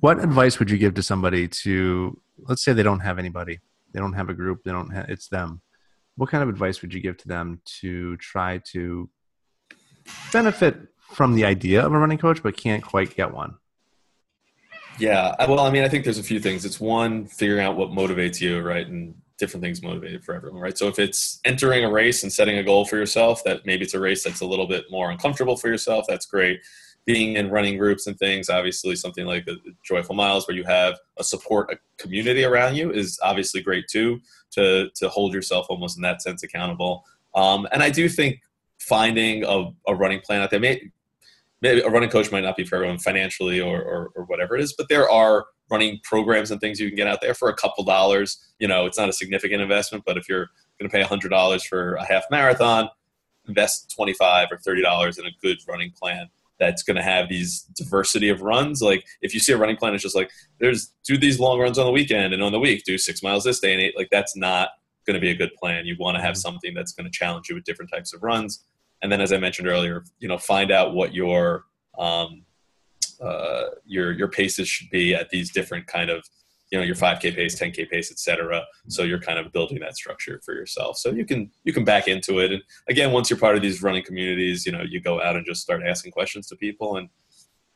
[0.00, 3.60] What advice would you give to somebody to, let's say they don't have anybody,
[3.92, 5.62] they don't have a group, they don't have, it's them.
[6.16, 9.08] What kind of advice would you give to them to try to
[10.32, 10.76] benefit
[11.12, 13.56] from the idea of a running coach, but can't quite get one?
[14.98, 16.64] Yeah, well, I mean, I think there's a few things.
[16.64, 18.86] It's one, figuring out what motivates you, right?
[18.86, 20.78] And different things motivate for everyone, right?
[20.78, 23.94] So if it's entering a race and setting a goal for yourself, that maybe it's
[23.94, 26.60] a race that's a little bit more uncomfortable for yourself, that's great.
[27.06, 30.98] Being in running groups and things, obviously, something like the Joyful Miles, where you have
[31.18, 34.20] a support a community around you, is obviously great too.
[34.52, 37.04] To to hold yourself almost in that sense accountable.
[37.34, 38.40] Um, and I do think
[38.78, 40.90] finding a, a running plan out there may
[41.64, 44.60] maybe a running coach might not be for everyone financially or, or, or, whatever it
[44.60, 47.54] is, but there are running programs and things you can get out there for a
[47.54, 48.52] couple dollars.
[48.58, 51.64] You know, it's not a significant investment, but if you're going to pay hundred dollars
[51.64, 52.88] for a half marathon,
[53.48, 56.28] invest twenty five or thirty dollars in a good running plan
[56.58, 58.80] that's going to have these diversity of runs.
[58.80, 60.30] Like if you see a running plan, it's just like
[60.60, 63.44] there's do these long runs on the weekend and on the week do six miles
[63.44, 63.96] this day and eight.
[63.96, 64.70] Like that's not
[65.06, 65.86] going to be a good plan.
[65.86, 66.40] You want to have mm-hmm.
[66.40, 68.64] something that's going to challenge you with different types of runs
[69.04, 71.64] and then as I mentioned earlier, you know, find out what your
[71.98, 72.42] um,
[73.20, 76.26] uh, your your paces should be at these different kind of
[76.74, 80.40] you know your 5k pace 10k pace etc so you're kind of building that structure
[80.44, 83.54] for yourself so you can you can back into it and again once you're part
[83.54, 86.56] of these running communities you know you go out and just start asking questions to
[86.56, 87.08] people and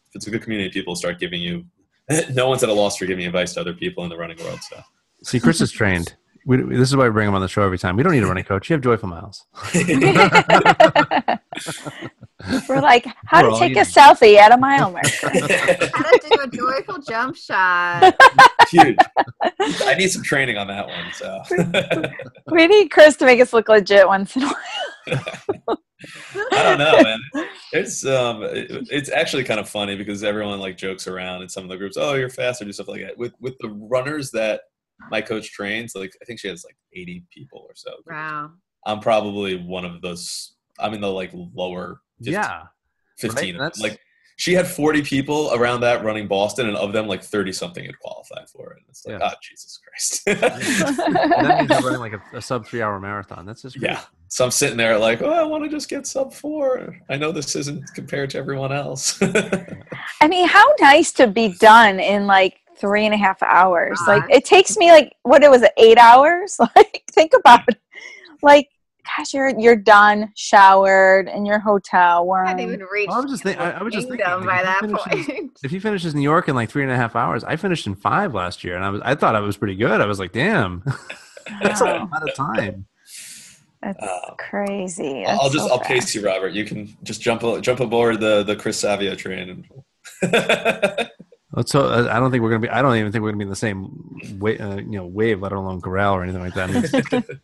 [0.09, 1.64] if it's a good community people start giving you
[2.32, 4.59] no one's at a loss for giving advice to other people in the running world
[4.68, 4.82] so
[5.22, 7.76] see chris is trained we, this is why we bring him on the show every
[7.76, 7.94] time.
[7.94, 8.70] We don't need a running coach.
[8.70, 9.44] You have Joyful Miles.
[12.68, 15.09] We're like, how We're to take a selfie at a mile marker.
[15.94, 18.14] how to do a joyful jump shot.
[18.68, 18.96] Huge.
[19.84, 21.12] I need some training on that one.
[21.14, 21.42] So
[22.46, 25.82] we need Chris to make us look legit once in a while.
[26.52, 27.48] I don't know, man.
[27.72, 31.64] It's um, it, it's actually kind of funny because everyone like jokes around in some
[31.64, 31.96] of the groups.
[31.98, 33.18] Oh, you're faster, do stuff like that.
[33.18, 34.61] With with the runners that
[35.11, 37.92] my coach trains, like I think she has like 80 people or so.
[38.06, 38.52] Wow.
[38.86, 40.54] I'm probably one of those.
[40.78, 42.00] I'm in the like lower.
[42.18, 42.62] 15, yeah.
[43.18, 43.56] 15.
[43.56, 43.78] Right?
[43.78, 44.00] Like
[44.38, 47.98] she had 40 people around that running Boston, and of them, like 30 something had
[47.98, 48.78] qualified for it.
[48.78, 49.30] And it's like, yeah.
[49.32, 50.24] oh Jesus Christ!
[50.26, 53.44] that means you're running like a, a sub three hour marathon.
[53.44, 53.90] That's just great.
[53.90, 54.02] yeah.
[54.28, 56.96] So I'm sitting there like, oh, I want to just get sub four.
[57.10, 59.20] I know this isn't compared to everyone else.
[59.22, 64.00] I mean, how nice to be done in like three and a half hours.
[64.06, 66.60] Like it takes me like what it was eight hours.
[66.76, 67.80] Like think about it.
[68.40, 68.68] Like
[69.16, 72.26] gosh, you're you're done, showered in your hotel.
[72.26, 72.46] Warm.
[72.46, 73.09] I didn't even reach.
[73.09, 75.59] Well, I was just think, I, I was just thinking like, by that point.
[75.62, 77.94] If he finishes New York in like three and a half hours, I finished in
[77.94, 80.00] five last year, and I was I thought I was pretty good.
[80.00, 80.82] I was like, damn,
[81.62, 82.04] that's wow.
[82.04, 82.86] a lot of time.
[83.82, 85.24] That's um, crazy.
[85.24, 85.90] That's I'll just so I'll fast.
[85.90, 86.52] pace you, Robert.
[86.52, 89.64] You can just jump jump aboard the the Chris Savio train.
[90.22, 91.09] And
[91.66, 92.68] so uh, I don't think we're gonna be.
[92.68, 95.42] I don't even think we're gonna be in the same way, uh, you know, wave,
[95.42, 97.40] let alone corral or anything like that.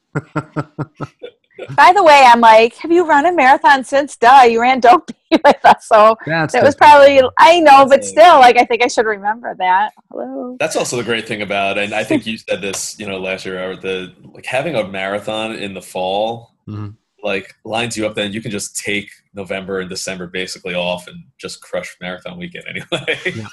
[1.70, 4.16] By the way, I'm like, have you run a marathon since?
[4.16, 7.20] Duh, you ran dopey with us, so That's it was probably.
[7.38, 9.92] I know, but still, like, I think I should remember that.
[10.10, 10.56] Hello.
[10.58, 13.44] That's also the great thing about, and I think you said this, you know, last
[13.44, 16.54] year, the like having a marathon in the fall.
[16.68, 16.90] Mm-hmm
[17.24, 21.24] like lines you up then you can just take november and december basically off and
[21.38, 23.46] just crush marathon weekend anyway yeah.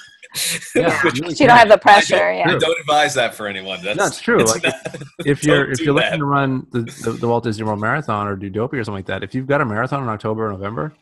[0.76, 2.16] Yeah, you, really don't have the pressure.
[2.16, 3.82] I yeah, I don't advise that for anyone.
[3.84, 4.44] That's, That's true.
[4.44, 4.76] Like not,
[5.26, 8.38] if you're if you're looking to run the, the, the, Walt Disney World Marathon or
[8.38, 10.94] do Dopey or something like that, if you've got a marathon in October or November,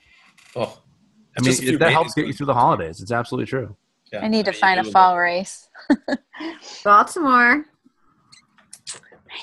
[0.55, 0.81] oh,
[1.37, 3.01] I mean it, that helps get you through the holidays.
[3.01, 3.75] It's absolutely true.
[4.11, 5.69] Yeah, I need to find a fall race.
[6.83, 7.65] Baltimore.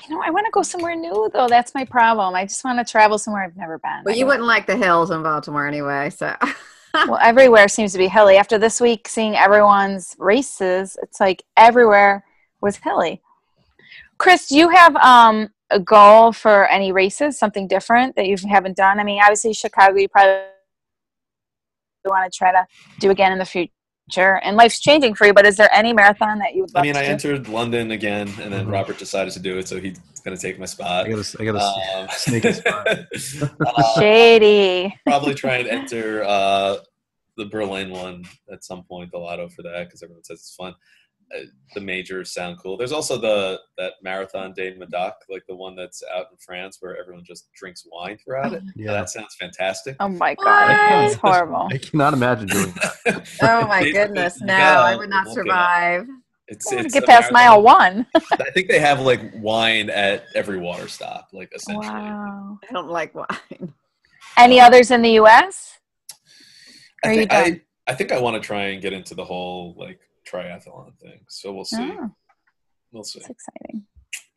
[0.09, 1.47] You know, I want to go somewhere new though.
[1.47, 2.35] That's my problem.
[2.35, 4.01] I just want to travel somewhere I've never been.
[4.03, 6.35] But you wouldn't like the hills in Baltimore anyway, so.
[7.07, 8.37] well, everywhere seems to be hilly.
[8.37, 12.25] After this week, seeing everyone's races, it's like everywhere
[12.61, 13.21] was hilly.
[14.17, 17.37] Chris, do you have um, a goal for any races?
[17.37, 18.99] Something different that you haven't done?
[18.99, 20.41] I mean, obviously Chicago, you probably
[22.05, 22.65] want to try to
[22.99, 23.71] do again in the future
[24.09, 24.39] Sure.
[24.43, 26.95] And life's changing for you, but is there any marathon that you would I mean,
[26.95, 27.11] I do?
[27.11, 28.69] entered London again, and then mm-hmm.
[28.69, 31.05] Robert decided to do it, so he's going to take my spot.
[31.05, 32.87] I got to, I got to um, sneak a spot.
[33.65, 34.95] uh, Shady.
[35.05, 36.77] Probably try and enter uh,
[37.35, 40.73] the Berlin one at some point, the lotto for that, because everyone says it's fun.
[41.35, 41.41] Uh,
[41.75, 42.77] the majors sound cool.
[42.77, 46.77] There's also the that marathon day in Medoc, like the one that's out in France
[46.79, 48.63] where everyone just drinks wine throughout it.
[48.75, 49.97] Yeah, that sounds fantastic.
[49.99, 51.67] Oh my god, it's horrible.
[51.71, 52.73] I cannot imagine doing
[53.05, 53.27] that.
[53.41, 56.07] oh my goodness, no, I would not survive.
[56.47, 57.33] It's, I want to it's get past marathon.
[57.33, 58.07] mile one.
[58.31, 61.87] I think they have like wine at every water stop, like essentially.
[61.87, 62.57] Wow.
[62.69, 63.73] I don't like wine.
[64.37, 65.77] Any others in the U.S.?
[67.03, 67.61] I Are you think I, done?
[67.87, 69.99] I think I want to try and get into the whole like
[70.31, 71.21] triathlon thing.
[71.29, 71.77] So we'll see.
[71.99, 72.11] Oh,
[72.91, 73.19] We'll see.
[73.19, 73.83] that's exciting.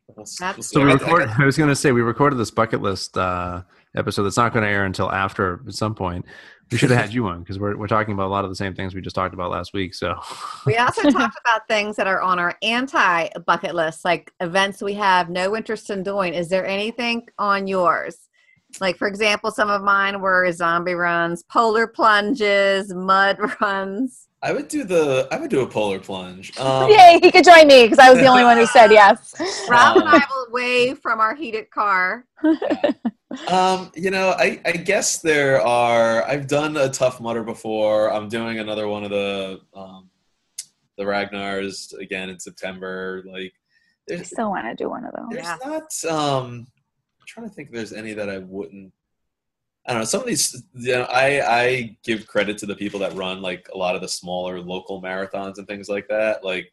[0.08, 0.44] We'll see.
[0.44, 0.62] We'll.
[0.62, 2.82] So I we got- I record, I was going to say we recorded this bucket
[2.82, 3.62] list uh,
[3.96, 6.24] episode that's not going to air until after at some point.
[6.72, 8.54] We should have had you on because we're we're talking about a lot of the
[8.56, 9.92] same things we just talked about last week.
[9.94, 10.14] So
[10.66, 14.94] We also talked about things that are on our anti bucket list, like events we
[14.94, 16.34] have no interest in doing.
[16.34, 18.16] Is there anything on yours?
[18.80, 24.28] Like, for example, some of mine were zombie runs, polar plunges, mud runs.
[24.42, 25.28] I would do the.
[25.30, 26.58] I would do a polar plunge.
[26.58, 29.34] Um, Yay, he could join me because I was the only one who said yes.
[29.68, 32.24] Rob and Um, I will wave from our heated car.
[33.46, 36.24] Um, you know, I, I guess there are.
[36.24, 38.12] I've done a Tough Mudder before.
[38.12, 40.10] I'm doing another one of the um,
[40.98, 43.22] the Ragnars again in September.
[43.24, 43.52] Like,
[44.10, 45.28] I still want to do one of those.
[45.30, 45.56] there's Yeah.
[45.64, 46.04] not.
[46.12, 46.66] Um,
[47.20, 48.92] I'm trying to think if there's any that I wouldn't.
[49.90, 50.04] I don't know.
[50.06, 53.68] Some of these, you know, I I give credit to the people that run like
[53.74, 56.44] a lot of the smaller local marathons and things like that.
[56.44, 56.72] Like,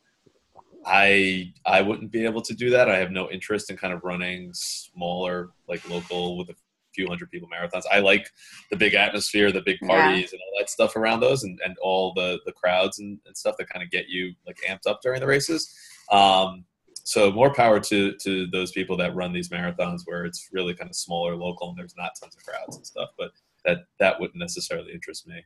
[0.85, 2.91] I I wouldn't be able to do that.
[2.91, 6.55] I have no interest in kind of running smaller, like local with a
[6.93, 7.85] few hundred people marathons.
[7.91, 8.29] I like
[8.69, 9.87] the big atmosphere, the big Yeah.
[9.87, 13.35] parties, and all that stuff around those, and, and all the the crowds and, and
[13.35, 15.73] stuff that kind of get you like amped up during the races.
[16.11, 16.65] Um,
[17.07, 20.89] so more power to to those people that run these marathons where it's really kind
[20.89, 23.09] of smaller, local, and there's not tons of crowds and stuff.
[23.17, 23.31] But
[23.65, 25.41] that that wouldn't necessarily interest me.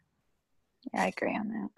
[0.93, 1.69] Yeah, I agree on that.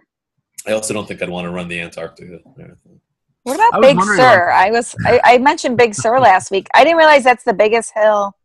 [0.65, 3.01] I also don't think I'd want to run the Antarctica marathon.
[3.43, 4.47] What about Big wondering Sur?
[4.49, 4.67] about.
[4.67, 6.67] I was I, I mentioned Big Sur last week.
[6.73, 8.37] I didn't realize that's the biggest hill.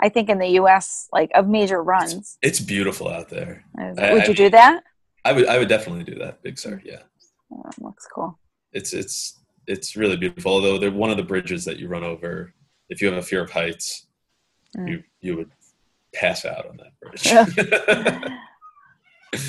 [0.00, 1.08] I think in the U.S.
[1.12, 2.38] like of major runs.
[2.42, 4.82] It's beautiful out there Would I you do mean- that?
[5.24, 6.80] I would I would definitely do that, Big Sur.
[6.84, 7.02] Yeah.
[7.52, 8.38] Oh, that looks cool.
[8.72, 10.52] it's it's it's really beautiful.
[10.52, 12.52] Although they're one of the bridges that you run over,
[12.88, 14.06] if you have a fear of heights,
[14.76, 14.88] Mm.
[14.88, 15.50] you you would
[16.14, 18.30] pass out on that bridge.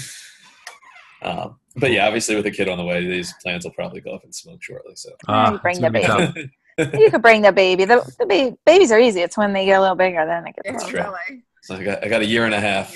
[1.21, 4.13] um, but yeah, obviously with a kid on the way, these plans will probably go
[4.13, 4.95] up in smoke shortly.
[4.95, 6.51] So uh, you bring the baby.
[6.97, 7.85] you could bring the baby.
[7.85, 9.21] The, the ba- babies are easy.
[9.21, 10.91] It's when they get a little bigger then it gets That's tough.
[10.91, 10.99] true.
[10.99, 11.43] Really.
[11.61, 12.93] So I got I got a year and a half.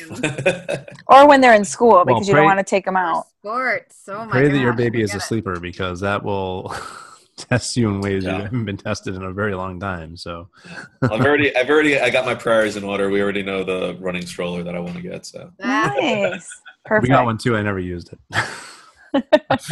[1.10, 3.28] Or when they're in school because you pray- don't want to take them out.
[3.40, 4.04] Sports.
[4.10, 5.28] Oh my Pray that your baby is a forget it.
[5.28, 6.76] sleeper because that will
[7.38, 10.18] test you in ways you haven't been tested in a very long time.
[10.18, 10.50] So
[11.02, 13.10] I've already I've already I got my prayers in order.
[13.10, 15.26] We already know the running stroller that I want to get.
[15.26, 16.50] So Nice.
[16.86, 17.04] Perfect.
[17.04, 17.56] we got one too.
[17.56, 18.20] I never used it.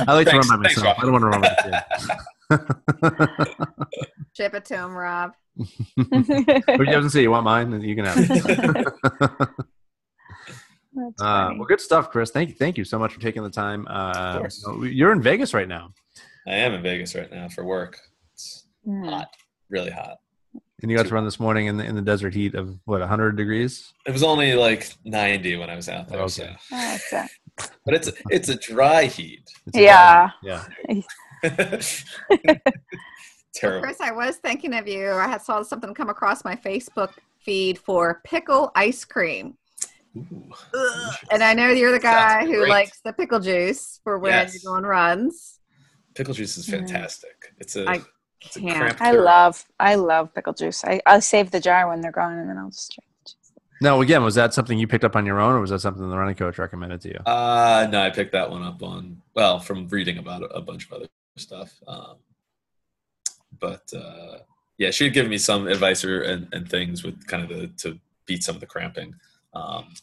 [0.07, 0.85] I like Thanks- to run by myself.
[0.85, 0.95] Rob.
[0.97, 1.51] I don't want to run with
[2.49, 3.87] the kid.
[4.37, 5.33] Ship it to him, Rob.
[5.57, 8.87] but you haven't said you want mine, then you can have it.
[11.19, 12.31] Uh, well, good stuff, Chris.
[12.31, 13.85] Thank you, thank you so much for taking the time.
[13.89, 14.63] Uh, course.
[14.65, 15.91] you know, you're in Vegas right now,
[16.47, 17.99] I am in Vegas right now for work.
[18.33, 19.09] It's Mm.
[19.09, 19.29] hot,
[19.69, 20.17] really hot.
[20.81, 22.99] and you got to run this morning in the in the desert heat of what
[23.01, 23.93] 100 degrees.
[24.05, 26.19] It was only like 90 when I was out there.
[26.19, 26.27] Okay.
[26.29, 26.55] So.
[26.71, 27.73] Oh, that's.
[27.85, 29.49] But it's it's a dry heat.
[29.67, 30.29] It's a Yeah.
[30.43, 30.63] yeah.
[33.53, 33.83] Terrible.
[33.83, 35.11] Chris, I was thinking of you.
[35.11, 39.55] I had saw something come across my Facebook feed for pickle ice cream.
[40.17, 40.51] Ooh,
[41.31, 44.61] And I know you're the guy who likes the pickle juice for when Yes.
[44.63, 45.59] you're doing runs.
[46.15, 46.79] Pickle juice is Mhm.
[46.79, 47.53] fantastic.
[47.59, 48.01] It's a I
[48.41, 48.77] it's a can't.
[48.77, 50.83] cramp I love I love pickle juice.
[50.83, 53.61] I I'll save the jar when they're gone and then I'll just drink the.
[53.81, 56.09] Now, again, was that something you picked up on your own, or was that something
[56.09, 57.19] the running coach recommended to you?
[57.25, 60.85] Uh, no, I picked that one up on well from reading about a, a bunch
[60.85, 61.07] of other
[61.37, 61.73] stuff.
[61.85, 62.15] Um,
[63.59, 64.39] but uh,
[64.77, 67.67] yeah, she had given me some advice or, and, and things with kind of the
[67.83, 69.13] to beat some of the cramping.
[69.53, 69.93] Um,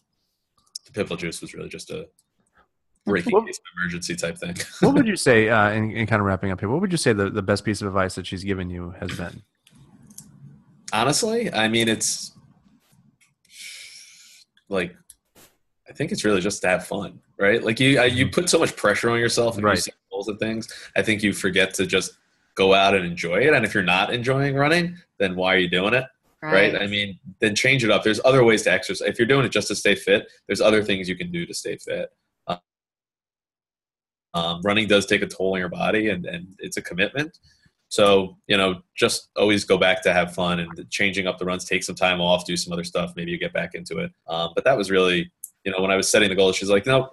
[0.86, 2.08] the pickle juice was really just a
[3.07, 4.55] breaking Well- case of emergency type thing.
[4.80, 6.98] what would you say, uh, in, in kind of wrapping up here, what would you
[6.98, 9.42] say the, the best piece of advice that she's given you has been?
[10.92, 12.32] Honestly, I mean, it's
[14.68, 14.94] like
[15.88, 17.62] I think it's really just to have fun, right?
[17.62, 19.76] Like you, I, you put so much pressure on yourself and Right.
[19.76, 20.68] you set goals and things.
[20.96, 22.12] I think you forget to just
[22.55, 23.53] go out and enjoy it.
[23.53, 26.05] And if you're not enjoying running, then why are you doing it?
[26.42, 26.74] Right?
[26.80, 28.03] I mean, then change it up.
[28.03, 29.07] There's other ways to exercise.
[29.07, 31.55] If you're doing it just to stay fit, there's other things you can do to
[31.55, 32.11] stay fit.
[34.35, 37.39] Um, running does take a toll on your body, and, and it's a commitment.
[37.89, 41.66] So, you know, just always go back to have fun and changing up the runs,
[41.66, 43.12] take some time off, do some other stuff.
[43.16, 44.11] Maybe you get back into it.
[44.26, 45.30] Um, but that was really,
[45.64, 47.11] you know, when I was setting the goal, she's like, no,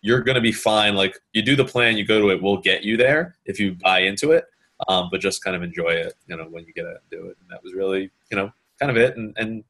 [0.00, 0.94] you're going to be fine.
[0.94, 3.76] Like, you do the plan, you go to it, we'll get you there if you
[3.82, 4.46] buy into it.
[4.88, 7.36] Um, but just kind of enjoy it, you know, when you get and do it.
[7.40, 9.18] And that was really, you know, kind of it.
[9.18, 9.62] And, and,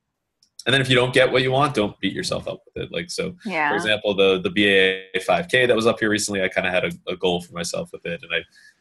[0.67, 2.93] and then if you don't get what you want, don't beat yourself up with it.
[2.93, 3.35] Like, so
[3.71, 6.85] for example, the the BA 5K that was up here recently, I kind of had
[6.85, 8.39] a, a goal for myself with it, and I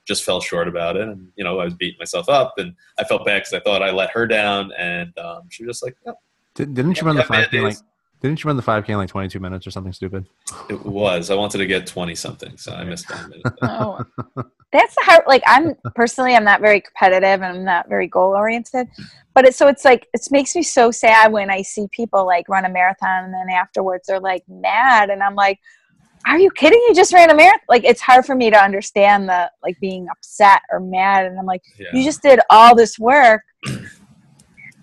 [0.07, 1.07] just fell short about it.
[1.07, 3.81] And you know, I was beating myself up, and I felt bad because I thought
[3.81, 6.15] I let her down, and um, she was just like, "Yep,
[6.55, 7.77] Did, didn't you Yeah, run the yeah, five k like?
[8.21, 8.29] Days.
[8.29, 10.25] Didn't you run the five k in like twenty two minutes or something stupid?
[10.69, 11.29] it was.
[11.29, 13.45] I wanted to get twenty something, so I missed one minute.
[13.63, 14.03] Oh,
[14.71, 15.23] that's the hard.
[15.27, 18.87] Like I'm personally, I'm not very competitive and I'm not very goal oriented.
[19.33, 22.47] But it's so it's like it makes me so sad when I see people like
[22.49, 25.59] run a marathon and then afterwards they're like mad, and I'm like,
[26.27, 26.79] "Are you kidding?
[26.87, 30.07] You just ran a marathon!" Like it's hard for me to understand the like being
[30.11, 31.87] upset or mad, and I'm like, Yeah.
[31.93, 33.41] "You just did all this work."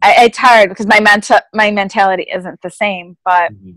[0.03, 3.77] I, it's hard because my mental my mentality isn't the same, but Mhm.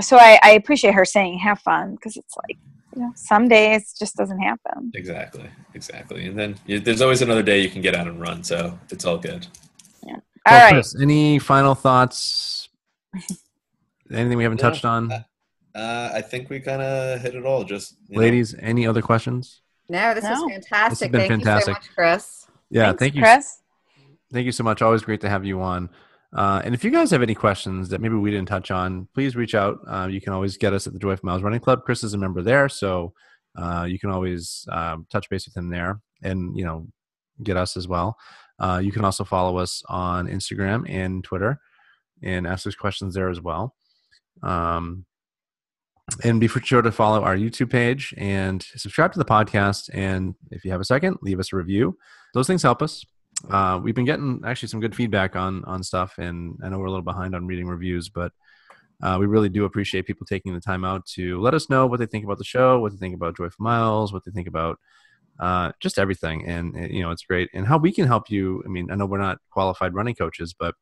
[0.00, 2.56] so I, I appreciate her saying have fun because it's like
[2.96, 4.90] you know some days just doesn't happen.
[4.94, 6.26] Exactly, exactly.
[6.26, 9.04] And then you, there's always another day you can get out and run, so it's
[9.04, 9.46] all good.
[10.46, 10.72] All Well, right.
[10.72, 12.70] Chris, any final thoughts?
[14.10, 14.70] Anything we haven't Yeah.
[14.70, 15.12] touched on,
[15.74, 17.62] Uh, I think we kind of hit it all.
[17.64, 18.54] Just you know, ladies?
[18.58, 19.60] Any other questions?
[19.90, 20.32] No, this No.
[20.32, 21.12] is fantastic.
[21.12, 21.68] been Thank fantastic.
[21.68, 22.46] you so much, Chris.
[22.70, 23.22] Yeah, Thanks, thank you.
[23.22, 23.58] Chris.
[24.32, 24.82] Thank you so much.
[24.82, 25.88] Always great to have you on.
[26.34, 29.34] Uh, and if you guys have any questions that maybe we didn't touch on, please
[29.34, 29.78] reach out.
[29.88, 31.84] Uh, you can always get us at the Joyful Miles Running Club.
[31.84, 33.14] Chris is a member there, so
[33.56, 36.86] uh, you can always um, touch base with him there, and you know,
[37.42, 38.16] get us as well.
[38.58, 41.58] Uh, you can also follow us on Instagram and Twitter,
[42.22, 43.74] and ask us questions there as well.
[44.42, 45.06] Um,
[46.24, 49.90] and be sure to follow our YouTube page and subscribe to the podcast.
[49.92, 51.98] And if you have a second, leave us a review.
[52.34, 53.04] Those things help us
[53.50, 56.86] uh, we've been getting actually some good feedback on on stuff and i know we're
[56.86, 58.32] a little behind on reading reviews but
[59.00, 62.00] uh, we really do appreciate people taking the time out to let us know what
[62.00, 64.78] they think about the show what they think about joyful miles what they think about
[65.40, 66.46] uh, just everything.
[66.46, 67.48] And uh, you know it's great.
[67.54, 70.54] And how we can help you i mean i know we're not qualified running coaches
[70.58, 70.74] but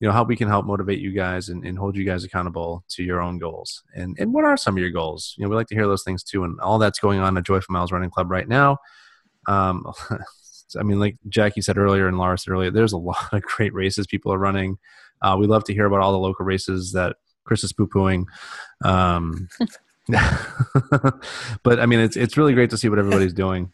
[0.00, 2.84] you know how we can help motivate you guys and, and hold you guys accountable
[2.88, 3.84] to your own goals.
[3.94, 5.34] And and what are some of your goals?
[5.38, 7.44] You know we like to hear those things too and all that's going on at
[7.44, 8.78] joyful miles running club right now.
[9.46, 9.84] Um,
[10.78, 13.74] I mean, like Jackie said earlier and Laura said earlier, there's a lot of great
[13.74, 14.78] races people are running.
[15.20, 18.24] Uh, we love to hear about all the local races that Chris is poo pooing.
[18.84, 19.48] Um,
[21.62, 23.70] but I mean, it's it's really great to see what everybody's doing,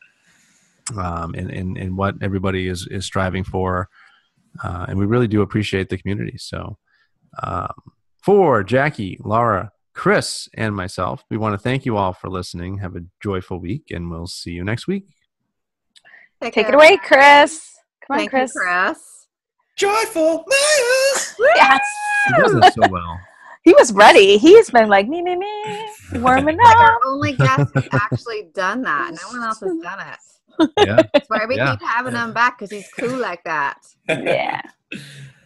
[0.96, 3.88] um, and, and and what everybody is is striving for,
[4.62, 6.36] uh, and we really do appreciate the community.
[6.36, 6.76] So,
[7.42, 7.72] um,
[8.22, 12.78] for Jackie, Laura, Chris, and myself, we want to thank you all for listening.
[12.78, 15.06] Have a joyful week, and we'll see you next week.
[16.42, 17.74] Take it away, Chris.
[18.06, 18.52] Come on, Chris.
[18.54, 19.26] you, Chris.
[19.76, 21.34] joyful miles.
[21.54, 21.80] Yes.
[22.26, 23.18] He does it so well.
[23.64, 24.38] He was ready.
[24.38, 26.80] He's been like me, me, me, warming Like up.
[26.80, 29.10] our only guest has actually done that.
[29.12, 30.70] No one else has done it.
[30.86, 31.72] Yeah, That's why we Yeah.
[31.76, 33.78] keep having him back because he's cool like that.
[34.08, 34.62] Yeah.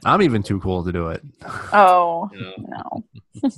[0.05, 1.22] I'm even too cool to do it.
[1.72, 3.05] Oh You know,
[3.43, 3.51] no.